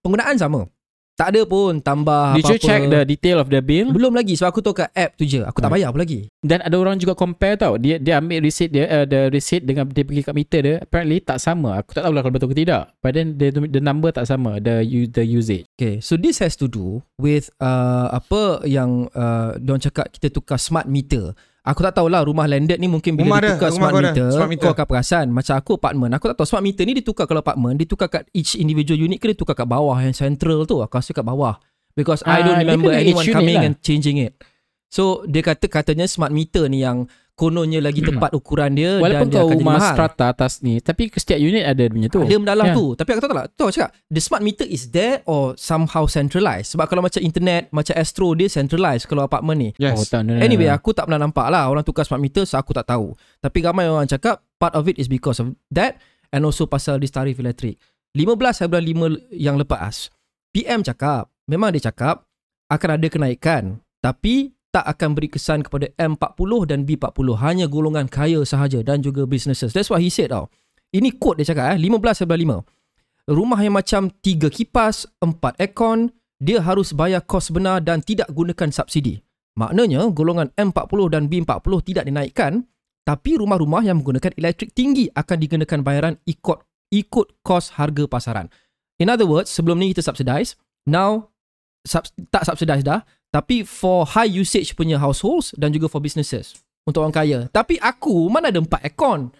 [0.00, 0.64] Penggunaan sama.
[1.12, 2.64] Tak ada pun tambah Did you apa-apa.
[2.64, 3.92] check the detail of the bill?
[3.92, 5.44] Belum lagi sebab aku tahu kat app tu je.
[5.44, 5.76] Aku tak Hmm.
[5.76, 6.32] bayar apa lagi.
[6.40, 7.76] Dan ada orang juga compare tau.
[7.76, 11.20] Dia dia ambil receipt dia uh, the receipt dengan dia pergi kat meter dia apparently
[11.20, 11.76] tak sama.
[11.76, 12.96] Aku tak tahu lah kalau betul ke tidak.
[13.04, 14.80] But then the the number tak sama the
[15.12, 15.68] the usage.
[15.76, 20.56] Okay, so this has to do with uh, apa yang uh, diorang cakap kita tukar
[20.56, 21.36] smart meter.
[21.60, 24.26] Aku tak tahulah rumah landed ni mungkin bila Rumah ada, ditukar rumah smart ada, meter,
[24.32, 24.64] smart meter.
[24.64, 25.26] kau akan perasan.
[25.28, 28.56] Macam aku apartment, aku tak tahu smart meter ni ditukar kalau apartment, ditukar kat each
[28.56, 30.80] individual unit ke ditukar kat bawah yang central tu.
[30.80, 31.60] Aku rasa kat bawah.
[31.92, 33.66] Because I Ah, don't remember anyone coming lah.
[33.66, 34.40] and changing it.
[34.88, 37.04] So dia kata katanya smart meter ni yang
[37.40, 39.90] kononnya lagi tepat ukuran dia Walaupun dan dia kau akan jadi rumah mahal.
[39.90, 42.20] strata atas ni tapi setiap unit ada dia punya tu.
[42.20, 42.74] Ada mendalam Ya.
[42.74, 46.04] tu Tapi aku tahu tak Tu aku cakap The smart meter is there Or somehow
[46.04, 50.06] centralized Sebab kalau macam internet Macam Astro Dia centralized Kalau apartment ni Oh, Yes.
[50.06, 50.76] tak, no, no, Anyway no.
[50.76, 53.86] aku tak pernah nampak lah Orang tukar smart meter So aku tak tahu Tapi ramai
[53.86, 55.96] orang cakap Part of it is because of that
[56.28, 57.80] And also pasal this tarif elektrik
[58.12, 60.12] 15 hari bulan 5 yang lepas
[60.50, 62.28] PM cakap Memang dia cakap
[62.66, 63.62] Akan ada kenaikan
[63.98, 67.26] Tapi tak akan beri kesan kepada M40 dan B40.
[67.42, 69.74] Hanya golongan kaya sahaja Dan juga businesses.
[69.74, 70.50] That's what he said tau.
[70.90, 72.64] Ini quote dia cakap eh 15 hari bulan
[73.30, 76.10] 5 Rumah yang macam 3 kipas 4 aircon
[76.42, 79.22] Dia harus bayar kos benar Dan tidak gunakan subsidi.
[79.58, 82.66] Maknanya golongan M40 dan B40 tidak dinaikkan
[83.06, 88.50] Tapi rumah-rumah yang menggunakan elektrik tinggi akan dikenakan bayaran ikut ikut kos harga pasaran.
[89.00, 91.32] In other words, sebelum ni kita subsidize, now
[91.86, 93.00] sub, tak subsidize dah,
[93.30, 97.38] tapi for high usage punya households dan juga for businesses untuk orang kaya.
[97.54, 99.30] Tapi aku mana ada empat aircon.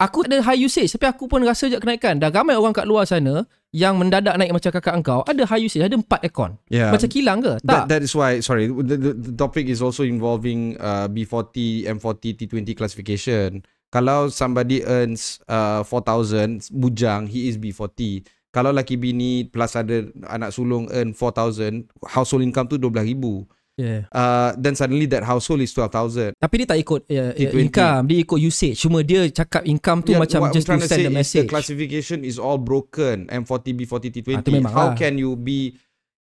[0.00, 2.16] Aku ada high usage tapi aku pun rasa je kenaikan.
[2.16, 5.82] Dah ramai orang kat luar sana yang mendadak naik macam kakak engkau ada high usage,
[5.82, 6.56] ada empat aircon.
[6.72, 6.90] Yeah.
[6.94, 7.60] Macam kilang ke?
[7.62, 7.66] Tak.
[7.66, 12.22] That, that is why, sorry, the, the, the topic is also involving uh, B40, M40,
[12.38, 13.62] T20 classification.
[13.90, 18.22] Kalau somebody earns uh, 4,000, bujang, he is B40.
[18.50, 23.46] Kalau laki bini plus ada anak sulung earn 4,000, household income tu 12,000.
[23.80, 24.04] Yeah.
[24.12, 26.36] Uh, then suddenly that household is 12,000.
[26.36, 27.70] Tapi dia tak ikut uh, T20.
[27.70, 28.76] income, dia ikut usage.
[28.76, 31.46] Cuma dia cakap income tu Yeah, macam just to send the message.
[31.46, 33.30] The classification is all broken.
[33.32, 34.46] M40, B40, T20.
[34.66, 34.98] Ah, How lah.
[34.98, 35.78] can you be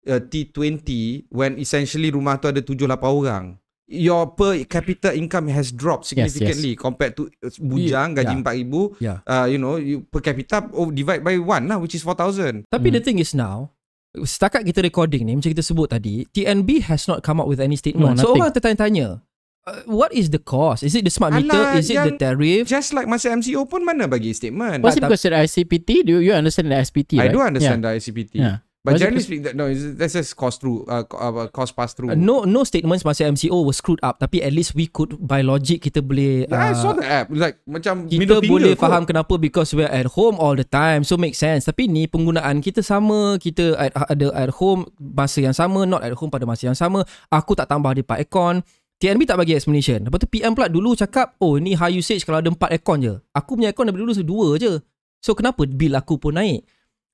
[0.08, 3.60] uh, T20 when essentially rumah tu ada 7-8 orang?
[3.84, 8.64] Your per capita income has dropped Yes, significantly compared to uh, bujang gaji Yeah.
[8.64, 8.96] 4,000.
[8.96, 9.18] Yeah.
[9.28, 12.64] Uh, you know, you per capita oh, divide by 1 lah which is 4,000.
[12.72, 12.96] Tapi Hmm.
[12.96, 13.76] the thing is now,
[14.16, 17.76] setakat kita recording ni, macam kita sebut tadi, TNB has not come up with any
[17.76, 18.16] statement.
[18.16, 19.20] No, so orang tertanya-tanya,
[19.66, 20.80] uh, what is the cost?
[20.80, 21.52] Is it the smart meter?
[21.52, 22.64] Alah, is it the tariff?
[22.64, 24.80] Just like masa MCO pun mana bagi statement.
[24.80, 26.08] Was it because of the ICPT?
[26.08, 27.20] Do you understand the SPT?
[27.20, 27.34] I right?
[27.34, 28.40] do understand the ICPT.
[28.40, 28.64] Yeah.
[28.84, 32.12] But generally speaking, no, that's just cost through, uh, uh, cost pass through.
[32.12, 35.40] Uh, no no statements masa MCO was screwed up tapi at least we could by
[35.40, 37.32] logic kita boleh Yeah, I saw uh, the app.
[37.32, 38.84] Like macam kita boleh kot.
[38.84, 41.64] faham kenapa because we're at home all the time so make sense.
[41.64, 46.12] Tapi ni penggunaan kita sama kita at, ada at home masa yang sama not at
[46.12, 47.08] home pada masa yang sama.
[47.32, 48.60] Aku tak tambah dia 4 aircon.
[49.00, 50.04] TNB tak bagi explanation.
[50.04, 53.16] Lepas tu PM pula dulu cakap oh ni high usage kalau ada 4 aircon je.
[53.32, 54.76] Aku punya aircon daripada dulu dua je.
[55.24, 56.68] So kenapa bill aku pun naik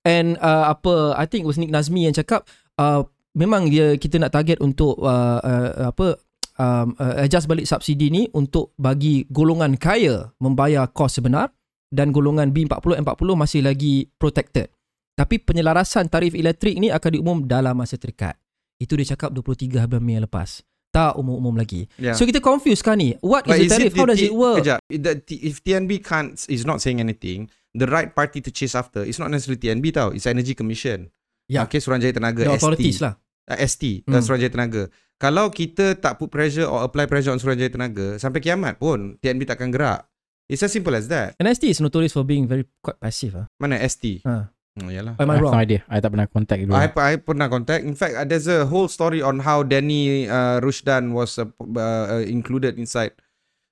[0.06, 2.48] and uh, apa I think it was Nick Nazmi yang cakap
[2.80, 3.04] uh,
[3.36, 6.18] memang dia kita nak target untuk uh, uh, apa
[6.60, 11.52] um, uh, adjust balik subsidi ni untuk bagi golongan kaya membayar kos sebenar
[11.90, 14.70] dan golongan B40 M40 masih lagi protected.
[15.18, 18.38] Tapi penyelarasan tarif elektrik ni akan diumum dalam masa terdekat.
[18.80, 20.64] Itu dia cakap 23 bulan Mei lepas.
[20.90, 21.86] Tak umum-umum lagi.
[22.00, 22.16] Yeah.
[22.16, 23.14] So kita confused kan ni.
[23.20, 23.92] What But is the tarif?
[23.94, 24.64] How does it work?
[24.64, 24.80] Kejap.
[24.88, 29.28] If TNB can't is not saying anything, the right party to chase after is not
[29.28, 30.11] necessarily TNB tau.
[30.11, 31.11] It's Energy Commission.
[31.46, 31.66] Yeah.
[31.66, 32.59] Okay, Suruhanjaya Tenaga The ST.
[32.59, 33.14] authorities lah.
[33.46, 34.14] Uh, ST, Hmm.
[34.14, 34.83] uh, Suruhanjaya Tenaga.
[35.16, 39.44] Kalau kita tak put pressure or apply pressure on Suruhanjaya Tenaga, sampai kiamat pun TNB
[39.44, 40.06] takkan gerak.
[40.46, 41.38] It's as simple as that.
[41.38, 43.38] And ST is notorious for being very quite passive.
[43.38, 43.46] Ah.
[43.56, 44.22] Mana ST?
[44.24, 44.50] Ha.
[44.80, 45.14] Oh, yalah.
[45.14, 45.52] Am I I have wrong?
[45.52, 45.80] no idea.
[45.87, 46.72] I tak pernah contact dulu.
[46.72, 47.83] I, I pernah contact.
[47.83, 52.22] In fact, uh, there's a whole story on how Danny uh, Rushdan was uh, uh,
[52.24, 53.14] included inside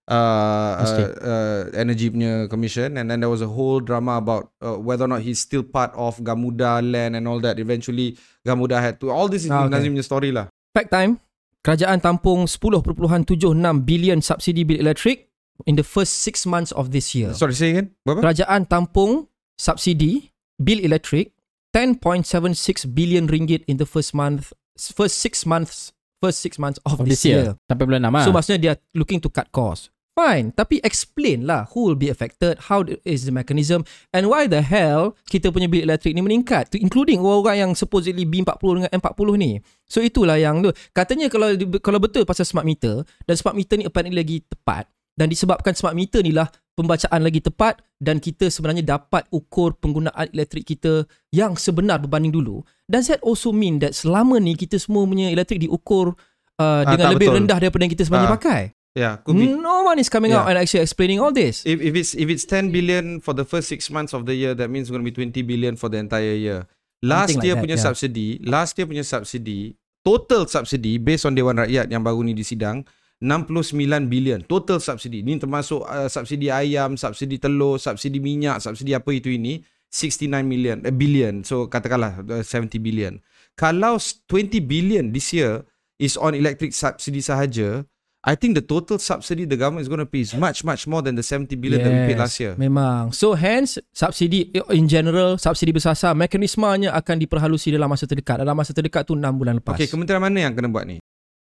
[0.08, 4.74] uh, uh, uh, energy punya commission, and then there was a whole drama about uh,
[4.80, 7.60] whether or not he's still part of Gamuda land and all that.
[7.60, 9.12] Eventually, Gamuda had to.
[9.12, 9.76] All this is Ah, okay.
[9.76, 10.48] Nazim punya story lah.
[10.72, 11.20] Fact time.
[11.60, 15.28] Kerajaan tampung 10.76 bilion subsidi bil elektrik
[15.66, 17.34] in the first 6 months of this year.
[17.36, 17.92] Sorry, say again.
[18.06, 18.24] Berapa?
[18.24, 21.34] Kerajaan tampung subsidi bil elektrik
[21.76, 25.92] 10.76 billion ringgit in the first month first 6 months
[26.22, 27.58] first 6 months of, of this, this year.
[27.68, 28.34] Sampai bulan 6 So ah.
[28.34, 29.90] maksudnya dia looking to cut cost.
[30.18, 34.58] Fine, tapi explain lah who will be affected, how is the mechanism and why the
[34.58, 39.28] hell kita punya bil elektrik ni meningkat to including orang-orang yang supposedly B40 dengan M40
[39.38, 39.62] ni.
[39.86, 40.74] So itulah yang tu.
[40.90, 45.30] Katanya kalau kalau betul pasal smart meter dan smart meter ni apparently lagi tepat dan
[45.30, 50.66] disebabkan smart meter ni lah pembacaan lagi tepat dan kita sebenarnya dapat ukur penggunaan elektrik
[50.66, 52.66] kita yang sebenar berbanding dulu.
[52.86, 56.18] Does that also mean that selama ni kita semua punya elektrik diukur
[56.58, 57.38] uh, Ah, dengan lebih betul.
[57.38, 58.36] rendah daripada yang kita sebenarnya Ah.
[58.38, 58.62] pakai?
[58.98, 59.46] Yeah, could be.
[59.54, 60.50] No one is coming out Yeah.
[60.50, 61.62] and actually explaining all this.
[61.62, 64.58] If, if it's if it's 10 billion for the first six months of the year,
[64.58, 66.66] that means it's going to be 20 billion for the entire year.
[66.98, 67.86] Last Something like year that, punya yeah.
[67.86, 72.82] subsidy, last year punya subsidy, total subsidy based on Dewan Rakyat yang baru ni disidang,
[73.22, 75.22] 69 billion total subsidy.
[75.22, 80.82] Ni termasuk uh, subsidi ayam, subsidi telur, subsidi minyak, subsidi apa itu ini, 69 million
[80.82, 81.46] uh, billion.
[81.46, 83.22] So katakanlah uh, 70 billion.
[83.54, 85.62] Kalau s- 20 billion this year
[85.98, 87.86] is on electric subsidy sahaja,
[88.26, 90.98] I think the total subsidy the government is going to pay is much much more
[91.06, 92.58] than the 70 billion that we paid last year.
[92.58, 93.14] Memang.
[93.14, 98.42] So hence subsidi in general subsidi bersasar mekanismenya akan diperhalusi dalam masa terdekat.
[98.42, 99.78] Dalam masa terdekat tu 6 bulan lepas.
[99.78, 100.98] Okay, kementerian mana yang kena buat ni?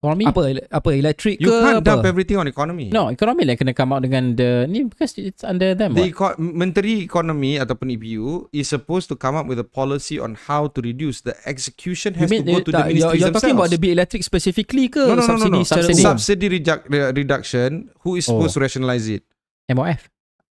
[0.05, 0.25] Economy?
[0.29, 1.87] apa apa elektrik You ke can't apa?
[1.89, 2.93] dump everything on economy.
[2.93, 5.97] No, economy lah kena come out dengan the ni because it's under them.
[5.97, 10.37] The eco- Menteri Ekonomi ataupun EPU is supposed to come up with a policy on
[10.37, 13.19] how to reduce the execution has mean to go it- to the Tak, you're, ministries
[13.19, 13.73] you're talking about themselves.
[13.73, 15.65] the bill electric specifically ke no, no, no, no, subsidi no.
[15.65, 16.03] secara Subsidy.
[16.05, 17.69] Subsidy reduc- uh, reduction.
[18.05, 18.61] Who is supposed Oh.
[18.61, 19.25] to rationalize it?
[19.67, 20.07] MOF.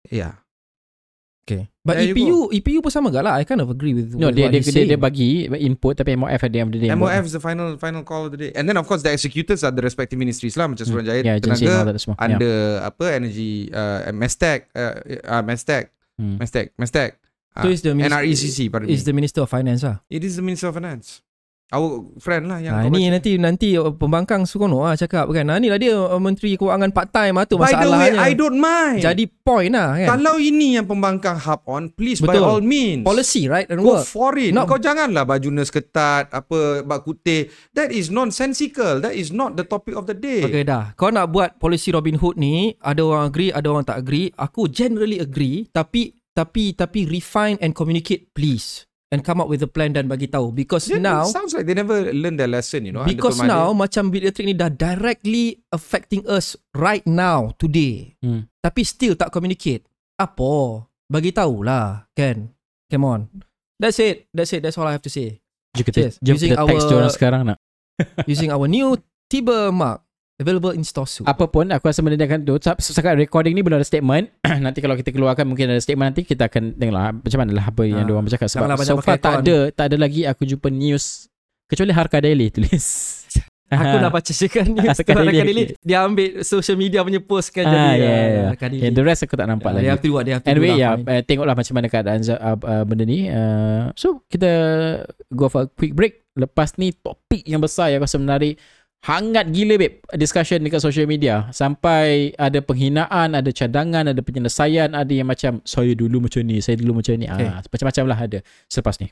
[0.09, 0.42] Yeah.
[1.83, 3.35] But There you EPU EPU pun sama gak lah.
[3.35, 5.03] I kind of agree with No, dia what dia, he's dia, dia saying.
[5.03, 6.95] bagi input tapi MOF at the end of the day.
[6.95, 8.51] MOF is the final final call of the day.
[8.55, 11.67] And then of course the executors are the respective ministries lah macam Suruhanjaya yeah, agency
[11.67, 12.15] and all Tenaga that semua.
[12.15, 12.25] Yeah.
[12.31, 12.55] under
[12.87, 14.95] apa energy uh, Mestek uh,
[15.27, 16.37] uh, Mestek Hmm.
[16.37, 17.17] Mestek Mestek
[17.57, 19.05] So is the minister, NRECC pardon is me.
[19.09, 19.97] the Minister of Finance lah.
[20.07, 21.25] It is the Minister of Finance.
[21.73, 23.17] Our friend lah yang Ha, ni baca.
[23.17, 25.49] nanti nanti uh, pembangkang seronok lah cakap kan.
[25.49, 28.21] Ha, ni lah dia uh, Menteri Kewangan part time lah tu By the way, masalahnya.
[28.21, 29.01] I don't mind.
[29.01, 30.07] Jadi point lah kan.
[30.13, 32.45] Kalau ini yang pembangkang hub on, please by Betul.
[32.45, 33.01] all means.
[33.01, 34.05] Policy right and Go work.
[34.05, 34.53] for it.
[34.53, 37.49] Not- Kau janganlah baju nurse ketat, apa, bak kutih.
[37.71, 39.01] That is nonsensical.
[39.01, 40.45] That is not the topic of the day.
[40.45, 40.93] Okay dah.
[40.93, 44.29] Kau nak buat policy Robin Hood ni, ada orang agree, ada orang tak agree.
[44.35, 49.69] Aku generally agree, tapi tapi tapi refine and communicate please and come up with a
[49.69, 52.91] plan dan bagi tahu because It now sounds like they never learn their lesson, you
[52.91, 53.05] know.
[53.05, 53.53] under because Mahathir.
[53.53, 58.17] now macam bil elektrik ni dah directly affecting us right now today.
[58.19, 58.49] Hmm.
[58.57, 59.85] Tapi still tak communicate.
[60.17, 60.81] Apa?
[61.05, 62.49] Bagi tahulah, kan?
[62.89, 63.21] Come on.
[63.77, 64.25] That's it.
[64.29, 64.61] That's it.
[64.61, 65.41] That's all I have to say.
[65.73, 67.57] Jom kita, Yes, jom using kita text our- dia orang sekarang nak.
[68.25, 70.02] Using our new Tiber mark
[70.43, 71.23] available in store soon.
[71.23, 74.27] Apa pun aku rasa benda dia akan tu setakat recording ni belum ada statement.
[74.65, 77.65] Nanti kalau kita keluarkan Mungkin ada statement nanti Kita akan tengok lah Macam mana lah
[77.65, 78.45] Apa yang Ah, diorang bercakap.
[78.45, 81.25] Sebab so far tak ada Tak ada lagi aku jumpa news.
[81.65, 82.85] Kecuali Harka Daily tulis.
[83.73, 85.73] Aku dah baca sekan ni Sekarang Daily.
[85.81, 88.47] Dia ambil social media punya post kan Ah, jadi yeah, ah, yeah.
[88.53, 88.81] Rekan Daily.
[88.85, 89.81] Yeah, The rest aku tak nampak Ah, lagi.
[89.81, 91.55] They have to do what they have to Anyway do ya lah, yeah, uh, Tengoklah
[91.57, 93.19] macam mana keadaan uh, uh, Benda ni.
[93.27, 94.49] Uh, So kita
[95.29, 96.21] Go for a quick break.
[96.33, 98.53] Lepas ni Topik yang besar Yang aku rasa menarik
[99.03, 101.51] Hangat gila babe Discussion dekat social media.
[101.51, 106.79] Sampai Ada penghinaan Ada cadangan Ada penyelesaian Ada yang macam Saya dulu macam ni Saya
[106.79, 107.27] dulu macam ni.
[107.27, 107.51] Okay.
[107.51, 108.39] ah, Macam-macam lah ada
[108.71, 109.11] Selepas ni.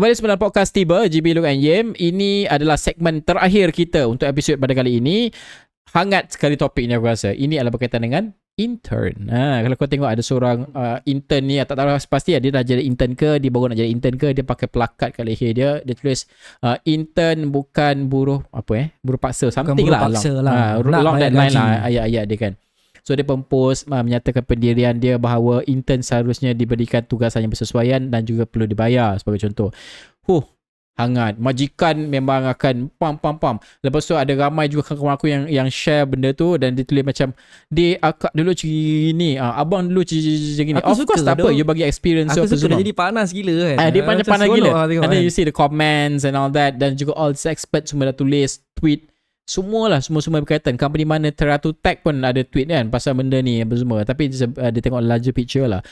[0.00, 4.56] Kembali sembilan podcast tiba GB Look and Yem Ini adalah segmen terakhir kita Untuk episod
[4.56, 5.28] pada kali ini.
[5.92, 7.34] Hangat sekali topik ni aku rasa.
[7.34, 11.72] Ini adalah berkaitan dengan intern ha, Kalau kau tengok ada seorang uh, intern ni Tak
[11.72, 14.68] tahu pasti dia dah jadi intern ke Dia baru nak jadi intern ke Dia pakai
[14.68, 16.28] plakat kat leher dia Dia tulis
[16.60, 20.52] uh, Intern bukan buruh Apa eh Buruh paksa Something buruh lah paksa lah.
[20.52, 21.58] ha, Nak Long deadline gaji.
[21.58, 22.52] lah Ayat-ayat dia kan
[23.00, 28.12] So dia pun post uh, menyatakan pendirian dia bahawa intern seharusnya diberikan tugasan yang bersesuaian
[28.12, 29.72] dan juga perlu dibayar sebagai contoh.
[30.28, 30.44] Huh,
[30.98, 31.38] hangat.
[31.38, 33.56] Majikan memang akan pam pam pam.
[33.80, 37.04] Lepas tu ada ramai juga kawan aku yang yang share benda tu dan dia tulis
[37.04, 37.32] macam
[37.68, 40.76] dia akak dulu ciri ni, ah, abang dulu gini.
[40.80, 43.52] Aku Of course tak apa, you bagi experience Aku apa suka dia jadi panas gila
[43.52, 44.70] kan Ah, dia panas Macam panas seronok gila.
[44.70, 45.26] lah And then kan.
[45.26, 48.60] you see the comments and all that dan juga all the experts semua dah tulis
[48.76, 49.10] tweet
[49.50, 53.74] Semualah semua-semua berkaitan Company mana Teratu Tech pun ada tweet kan Pasal benda ni apa
[53.74, 55.82] semua Tapi dia, uh, dia tengok larger picture lah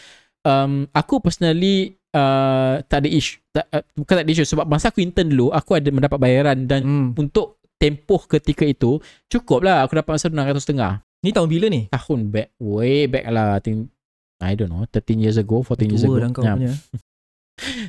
[0.46, 4.90] um, Aku personally uh, Tak ada isu tak, uh, Bukan tak ada isu Sebab masa
[4.90, 7.08] aku intern dulu Aku ada mendapat bayaran Dan hmm.
[7.14, 8.98] untuk tempoh ketika itu
[9.30, 10.74] Cukup lah Aku dapat masa RM600
[11.22, 13.94] Ni tahun bila ni Tahun back Way back lah I think
[14.38, 16.54] I don't know 13 years ago 14 years ago Tua dah kau Yeah.
[16.58, 16.74] punya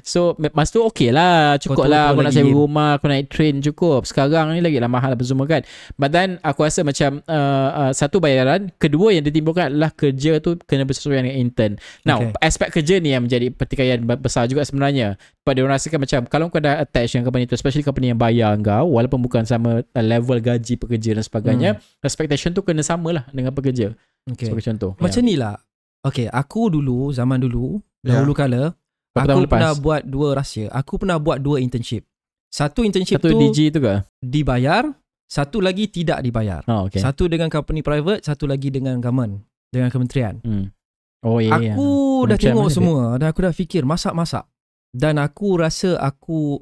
[0.02, 2.12] So masa tu okey lah Cukup Kau lah.
[2.12, 4.04] Aku nak sewa rumah Aku naik train cukup.
[4.04, 5.62] Sekarang ni lagi lah mahal apa semua kan.
[5.96, 10.58] But then aku rasa macam uh, uh, Satu bayaran Kedua yang ditimbulkan adalah Kerja tu
[10.60, 11.74] kena bersesuaian dengan intern.
[12.04, 12.36] Now Okay.
[12.42, 15.16] aspek kerja ni yang menjadi pertikaian be- besar juga sebenarnya.
[15.40, 18.20] Sebab dia orang rasakan macam Kalau kau dah attach dengan company tu Especially company yang
[18.20, 23.12] bayar kau Walaupun bukan sama uh, level gaji pekerja dan sebagainya Expectation tu kena sama
[23.12, 23.96] lah Dengan pekerja.
[24.26, 24.46] Okay.
[24.46, 25.56] Sebagai contoh Macam ni lah.
[26.00, 28.16] Okay aku dulu Zaman dulu Ya.
[28.16, 29.52] Dahulu kala Berapa Aku tahun lepas?
[29.58, 30.68] pernah buat dua rahsia.
[30.70, 32.06] Aku pernah buat dua internship.
[32.50, 34.02] Satu internship Satu tu DG tu ke?
[34.26, 34.90] dibayar
[35.30, 36.66] Satu lagi tidak dibayar.
[36.66, 36.98] Oh okay.
[36.98, 40.42] Satu dengan company private Satu lagi dengan government Dengan kementerian.
[40.42, 40.74] Hmm.
[41.22, 41.86] Oh ya yeah, Aku
[42.26, 42.34] yeah.
[42.34, 44.50] dah Kementerian tengok semua Dan aku dah fikir Masak-masak.
[44.90, 46.58] Dan aku rasa aku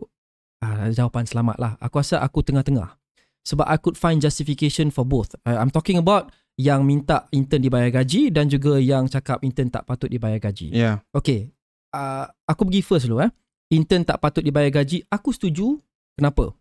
[0.60, 1.72] ah, Jawapan selamat lah.
[1.80, 3.00] Aku rasa aku tengah-tengah.
[3.48, 5.40] Sebab I could find justification for both.
[5.48, 10.12] I'm talking about Yang minta intern dibayar gaji Dan juga yang cakap intern tak patut
[10.12, 10.76] dibayar gaji.
[10.76, 11.00] Yeah.
[11.16, 11.56] Okay
[11.98, 13.32] uh, Aku pergi first dulu eh.
[13.74, 15.04] Intern tak patut dibayar gaji.
[15.10, 15.82] Aku setuju.
[16.16, 16.54] Kenapa?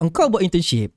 [0.00, 0.90] Engkau buat internship.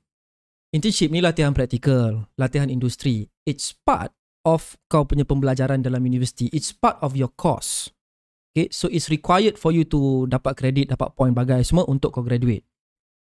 [0.74, 3.30] Internship ni latihan praktikal Latihan industri.
[3.46, 4.10] It's part
[4.42, 6.50] of kau punya pembelajaran dalam universiti.
[6.50, 7.92] It's part of your course.
[8.50, 8.72] Okay?
[8.74, 12.62] So it's required for you to Dapat kredit Dapat point bagai semua Untuk kau graduate.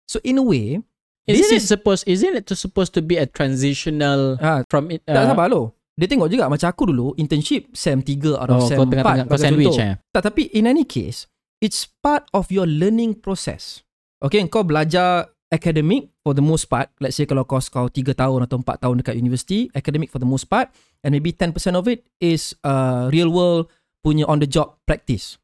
[0.07, 0.83] So in a way
[1.23, 5.05] Isn't This it supposed isn't it to supposed to be a transitional ah, from it
[5.07, 8.77] Tak sabar lo Dia tengok juga Macam aku dulu Internship SEM 3 atau oh, SEM
[8.81, 9.85] kau 4 tengah-tengah kau bagai sandwich contoh.
[9.85, 9.95] eh.
[10.09, 11.29] Tak, tapi in any case,
[11.61, 13.85] it's part of your learning process.
[14.17, 16.89] Okay, kau belajar academic for the most part.
[16.97, 20.25] Let's say kalau kau kau 3 tahun atau 4 tahun dekat university, academic for the
[20.25, 20.73] most part.
[21.05, 23.69] And maybe 10% of it is uh, real world
[24.01, 25.37] punya on the job practice.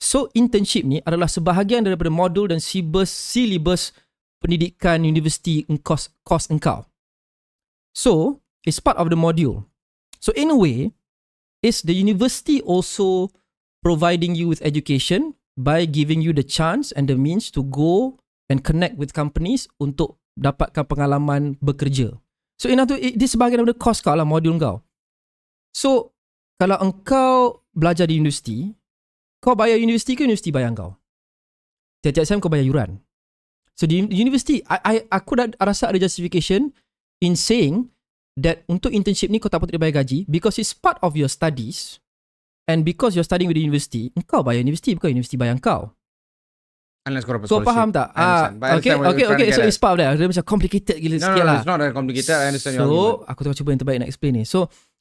[0.00, 3.92] So internship ni adalah sebahagian daripada modul dan syllabus, syllabus
[4.38, 6.86] pendidikan universiti engkos kos engkau.
[7.92, 9.66] So, it's part of the module.
[10.18, 10.92] So in a way,
[11.62, 13.30] is the university also
[13.82, 18.62] providing you with education by giving you the chance and the means to go and
[18.62, 22.14] connect with companies untuk dapatkan pengalaman bekerja.
[22.58, 24.82] So in other it, this sebahagian daripada course kau lah modul kau.
[25.74, 26.14] So
[26.58, 28.74] kalau engkau belajar di universiti,
[29.42, 30.94] kau bayar universiti ke universiti bayar kau?
[32.02, 32.98] Tiap-tiap sem kau bayar yuran.
[33.78, 36.74] So di universiti, I, I, aku dah rasa ada justification
[37.22, 37.94] in saying
[38.38, 41.98] that untuk internship ni kau tak patut dibayar gaji because it's part of your studies
[42.64, 45.90] and because you're studying with the university, kau bayar universiti bukan universiti bayar kau.
[47.08, 47.70] Unless kau dapat Kau scholarship.
[47.72, 48.08] faham tak?
[48.12, 49.48] Ah, okay, okay, okay.
[49.50, 50.12] So it's part of that.
[50.14, 51.56] Dia macam complicated gila No, no, sikit no, lah.
[51.56, 52.34] it's not that complicated.
[52.36, 53.30] I understand your So, argument.
[53.32, 54.44] aku tengah cuba yang terbaik nak explain ni.
[54.44, 54.58] So,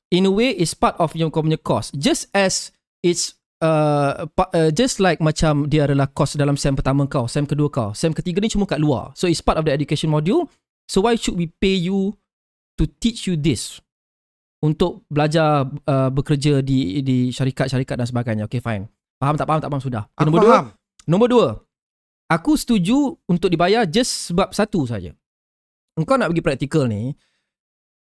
[0.07, 1.91] in a way, it's part of yang kau punya course.
[1.91, 2.71] Just as
[3.03, 7.67] it's uh, uh, just like macam dia adalah course dalam sem pertama kau, sem kedua
[7.67, 9.11] kau, sem ketiga ni cuma kat luar.
[9.11, 10.47] So, it's part of the education module.
[10.87, 12.15] So, why should we pay you
[12.77, 13.81] to teach you this?
[14.57, 18.43] Untuk belajar uh, bekerja di di syarikat-syarikat dan sebagainya.
[18.49, 18.89] Okay, fine.
[19.21, 20.03] Faham tak faham tak faham sudah.
[20.13, 20.67] Okay, nombor dua, faham.
[21.05, 21.47] Nombor dua,
[22.29, 25.13] aku setuju untuk dibayar just sebab satu saja.
[25.97, 27.17] Engkau nak pergi praktikal ni,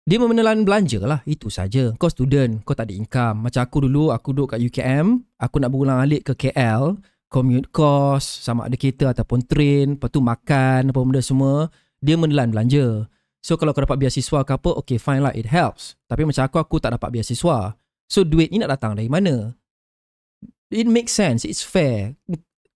[0.08, 1.20] dia menelan belanja lah.
[1.28, 1.92] Itu saja.
[2.00, 3.44] Kau student, kau tak ada income.
[3.44, 6.96] Macam aku dulu, aku duduk kat UKM, aku nak berulang alik ke KL,
[7.28, 11.68] commute cost, sama ada kereta ataupun train, lepas tu makan, apa benda semua,
[12.00, 13.04] dia menelan belanja.
[13.42, 15.94] So kalau kau dapat beasiswa ke apa, okay fine lah, it helps.
[16.10, 17.78] Tapi macam aku, aku tak dapat beasiswa.
[18.10, 19.54] So duit ni nak datang dari mana?
[20.68, 22.18] It makes sense, it's fair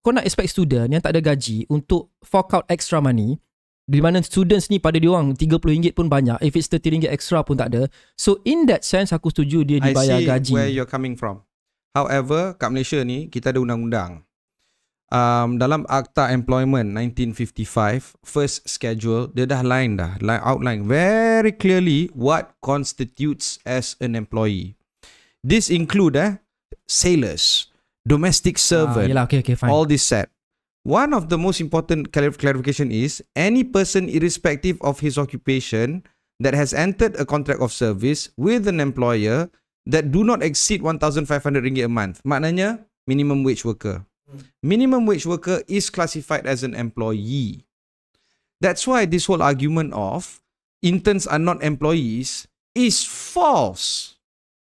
[0.03, 3.38] kau nak expect student yang tak ada gaji untuk fork out extra money
[3.87, 7.55] di mana students ni pada dia orang RM30 pun banyak if it's RM30 extra pun
[7.55, 7.87] tak ada
[8.18, 11.46] so in that sense aku setuju dia I dibayar see gaji where you're coming from.
[11.94, 14.25] However, kat Malaysia ni kita ada undang-undang.
[15.12, 22.09] Um, dalam Akta Employment 1955, first schedule, dia dah line dah, line outline very clearly
[22.16, 24.72] what constitutes as an employee.
[25.44, 26.40] This include eh,
[26.88, 27.68] sailors,
[28.09, 30.33] domestic ah, servant, yelah okay okay fine all this set.
[30.81, 36.09] One of the most important clar- clarification is any person irrespective of his occupation
[36.40, 39.53] that has entered a contract of service with an employer
[39.85, 41.29] that do not exceed 1500
[41.61, 42.25] ringgit a month.
[42.25, 44.09] Maknanya minimum wage worker.
[44.62, 47.66] Minimum wage worker is classified as an employee.
[48.61, 50.40] That's why this whole argument of
[50.83, 54.16] interns are not employees is false.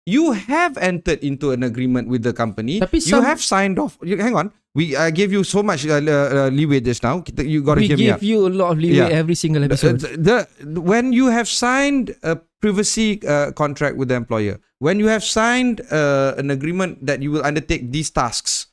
[0.05, 2.81] You have entered into an agreement with the company.
[2.81, 3.97] Tapi you some- have signed off.
[4.03, 4.53] You, hang on.
[4.75, 7.23] We I gave you so much uh, uh, leeway just now.
[7.39, 8.23] You got to we hear me give out.
[8.27, 9.15] you a lot of leeway Yeah.
[9.23, 14.11] every single The, episode the, the- when you have signed a privacy uh, contract with
[14.11, 18.67] the employer, when you have signed uh, an agreement that you will undertake these tasks,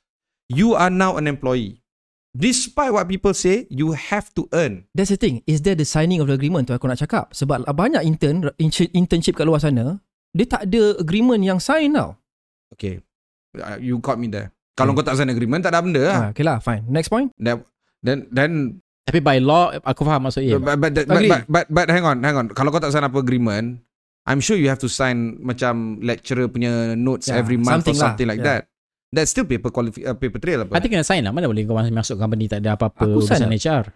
[0.52, 1.80] you are now an employee.
[2.32, 4.88] Despite what people say, you have to earn.
[4.96, 7.68] that's the thing is there the signing of the agreement tu aku nak cakap sebab
[7.68, 10.00] banyak intern intern- internship kat luar sana
[10.32, 12.16] dia tak ada agreement yang sign tau
[12.72, 13.04] Okay,
[13.60, 14.56] uh, you caught me there.
[14.80, 16.16] Kalau kau tak sign agreement, tak ada benda lah.
[16.16, 17.68] ah, okay lah fine next point Then,
[18.00, 18.52] then, then
[19.04, 20.64] Tapi by law, aku faham maksud Ian.
[20.64, 21.28] But, but, but, Agree.
[21.28, 22.48] but, but, but, hang on, hang on.
[22.48, 23.84] Kalau kau tak sign apa agreement,
[24.24, 27.98] I'm sure you have to sign macam lecturer punya notes Yeah, every month or something
[28.00, 28.04] lah.
[28.08, 28.64] something like Yeah.
[28.64, 28.71] that.
[29.12, 30.72] That's still paper qualifi- uh, paper trail apa?
[30.76, 31.36] I think kena sign lah.
[31.36, 33.52] Mana boleh kau masuk, masuk company tak ada apa-apa Aku urusan.
[33.52, 33.92] HR.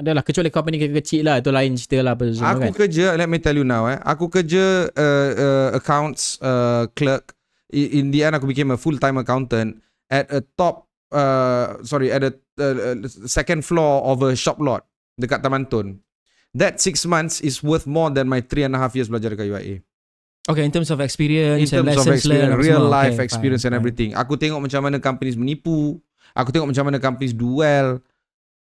[0.00, 1.44] Adalah kecuali company kecil-kecil lah.
[1.44, 2.16] Itu lain cerita lah.
[2.16, 2.88] Apa semua Aku kan.
[2.88, 4.00] kerja, let me tell you now eh.
[4.00, 7.36] Aku kerja uh, uh, accounts uh, clerk.
[7.70, 9.78] In the end aku became a full-time accountant
[10.10, 14.86] at a top uh, sorry, at a uh, uh, second floor of a shop lot
[15.20, 16.00] dekat Taman Tun.
[16.50, 19.46] That six months is worth more than my three and a half years belajar dekat
[19.46, 19.76] UIA.
[20.50, 22.94] Okay in terms of experience in and terms of lessons learned experience, apa real semua.
[22.98, 23.80] life Okay, experience fine, and fine.
[23.80, 24.10] everything.
[24.12, 25.96] Aku tengok macam mana companies menipu.
[26.32, 27.98] Aku tengok macam mana companies do well.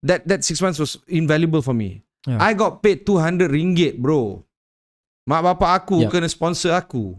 [0.00, 2.00] That that six months was invaluable for me.
[2.24, 2.36] Yeah.
[2.38, 4.44] I got paid 200 ringgit bro.
[5.24, 6.10] Mak bapak aku Yeah.
[6.10, 7.16] kena sponsor aku.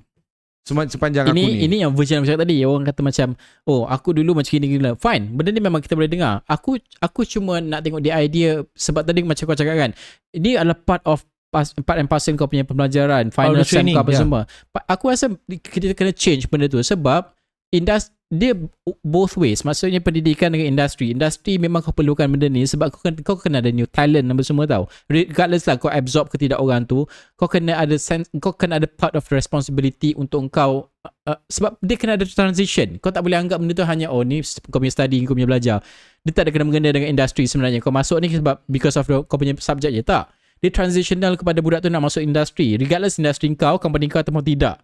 [0.61, 1.65] Sema- Sepanjang aku Ini ni.
[1.65, 2.61] ini yang version yang aku cakap tadi.
[2.61, 3.27] Orang kata macam,
[3.65, 4.93] oh aku dulu macam gini gini.
[4.93, 5.33] Fine.
[5.33, 6.45] Benda ni memang kita boleh dengar.
[6.45, 9.91] Aku aku cuma nak tengok dia idea sebab tadi macam kau cakap kan.
[10.29, 14.01] Ini adalah part of pas- part and parcel kau punya pembelajaran, final the sem kau
[14.01, 14.21] apa yeah.
[14.23, 14.41] semua.
[14.87, 17.35] Aku rasa kita kena change benda tu sebab
[17.69, 18.55] industri dia
[19.03, 19.67] both ways.
[19.67, 21.11] Maksudnya pendidikan dengan industri.
[21.11, 24.39] Industri memang kau perlukan benda ni sebab kau kena, kau kena ada new talent apa
[24.39, 24.87] semua tau.
[25.11, 27.03] Regardless lah kau absorb ke tidak orang tu
[27.35, 30.87] kau kena ada sense kau kena ada part of the responsibility untuk kau
[31.27, 32.95] uh, sebab dia kena ada transition.
[33.03, 34.39] Kau tak boleh anggap benda tu hanya oh ni
[34.71, 35.77] kau punya study kau punya belajar.
[36.23, 37.83] Dia tak ada kena mengena dengan industri sebenarnya.
[37.83, 40.07] Kau masuk ni sebab because of the, kau punya subject je.
[40.07, 44.45] Tak dia transitional kepada budak tu nak masuk industri regardless industri kau company kau ataupun
[44.45, 44.79] tidak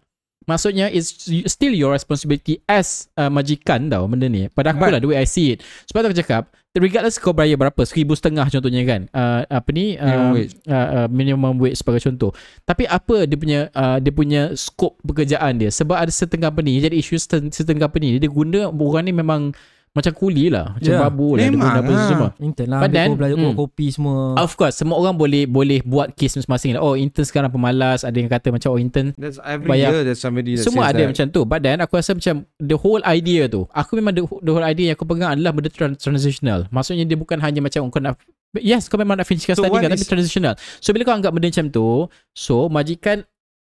[0.48, 4.48] Maksudnya it's still your responsibility as uh, majikan tau benda ni.
[4.48, 5.60] Pada aku But- lah the way I see it.
[5.92, 9.00] Sebab tu aku cakap regardless kau bayar berapa, seribu setengah contohnya kan.
[9.12, 10.00] Uh, apa ni?
[10.00, 10.52] Uh, Minimum wage.
[10.64, 12.32] Uh, uh, minimum wage sebagai contoh.
[12.64, 15.68] Tapi apa dia punya uh, dia punya skop pekerjaan dia?
[15.68, 19.52] Sebab ada setengah company jadi isu setengah, setengah company dia guna orang ni memang
[19.98, 21.00] macam kuli lah, macam Ya.
[21.00, 22.06] babu lah dia Memang guna apa lah.
[22.06, 22.28] semua.
[22.38, 23.54] Intern lah Dia then, belajar hmm.
[23.54, 26.80] kopi semua Of course, semua orang boleh boleh buat case masing-masing lah.
[26.80, 29.90] Oh, intern sekarang pemalas, ada yang kata macam oh intern That's every Bayar.
[29.90, 31.08] year there's somebody that semua says ada that.
[31.10, 34.50] macam tu But then aku rasa macam The whole idea tu Aku memang the, the
[34.50, 37.98] whole idea yang aku pegang adalah Benda tran- transitional Maksudnya dia bukan hanya macam Kau
[37.98, 38.14] nak
[38.54, 41.30] Yes kau memang nak finishkan So study kan Tapi is- transitional So bila kau anggap
[41.30, 43.26] benda macam tu So majikan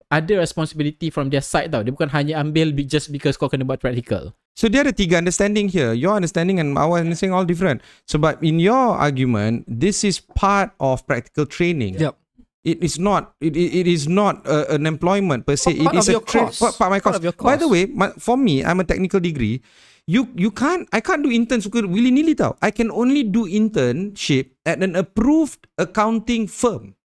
[0.09, 3.64] ada responsibility from their side tau Dia bukan hanya ambil be- Just because kau kena
[3.64, 5.94] buat practical So dia ada tiga understanding here.
[5.94, 7.78] Your understanding and our understanding all different.
[8.11, 11.94] Sebab in your argument, this is part of practical training.
[11.94, 12.18] Yep.
[12.66, 13.38] It is not.
[13.38, 15.78] It, it, it is not uh, an employment per se.
[15.78, 16.59] Part it is of a your tra- course.
[16.59, 17.16] part, part of my Part course.
[17.22, 17.70] of your By the course.
[17.70, 19.62] way, my, for me, I'm a technical degree.
[20.11, 20.90] You you can't.
[20.90, 22.59] I can't do intern suka willy nilly tau.
[22.59, 26.97] I can only do internship at an approved accounting firm.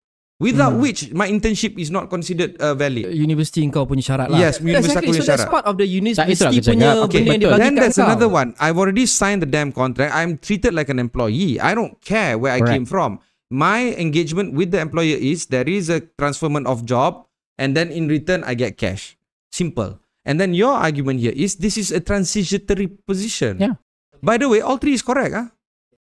[0.41, 0.81] Without Hmm.
[0.81, 3.13] which my internship is not considered uh, valid.
[3.13, 5.09] University kau punya syarat lah Yes, university exactly.
[5.13, 5.53] punya So that's syarat.
[5.53, 7.37] part of the university punya benda Okay, yang betul.
[7.37, 8.09] dia bagi Then there's kau.
[8.09, 8.49] another one.
[8.57, 10.09] I've already signed the damn contract.
[10.11, 11.61] I'm treated like an employee.
[11.61, 12.73] I don't care where I Correct.
[12.73, 13.21] came from.
[13.53, 17.29] My engagement with the employer is there is a transferment of job
[17.61, 19.21] and then in return I get cash.
[19.53, 20.01] Simple.
[20.25, 23.61] And then your argument here is this is a transitory position.
[23.61, 23.77] Yeah.
[24.25, 25.37] By the way, all three is correct.
[25.37, 25.53] Ah,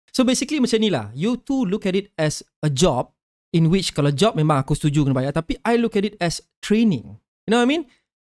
[0.09, 3.12] So basically macam ni lah You two look at it as a job
[3.53, 6.41] In which kalau job memang aku setuju kena bayar Tapi I look at it as
[6.59, 7.05] training
[7.45, 7.85] You know what I mean?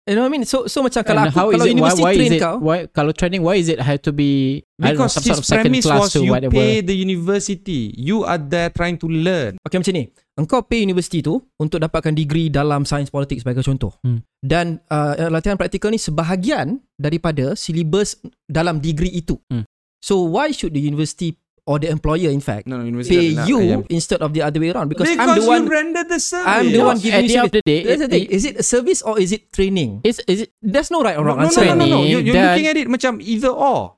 [0.04, 0.44] You know what I mean?
[0.44, 2.56] So so macam kalau And aku Kalau it, why, university why train is it, kau
[2.60, 5.40] why, Kalau training Why is it have to be don't know, Because some his sort
[5.40, 7.96] of second premise class was to you whatever pay the university.
[7.96, 9.56] You are there trying to learn.
[9.64, 13.96] Okay macam ni Engkau pay university tu Untuk dapatkan degree dalam Science politics sebagai contoh
[14.04, 14.20] Hmm.
[14.44, 19.64] Dan uh, latihan praktikal ni Sebahagian daripada Silibus dalam degree itu Hmm.
[20.04, 23.60] So why should the university Or the employer in fact No, no, university Pay you
[23.64, 23.82] yeah.
[23.88, 26.44] instead of the other way around Because, Because I'm the one rendered the service.
[26.44, 27.52] I'm the No, one giving at you the end of service.
[27.56, 28.26] the day, That's the it- thing.
[28.36, 30.02] Is it a service or is it training?
[30.04, 31.64] Is, is it There's no right or wrong no, answer.
[31.64, 32.04] No, no, no, no.
[32.04, 33.96] You, you're dan- looking at it macam either or.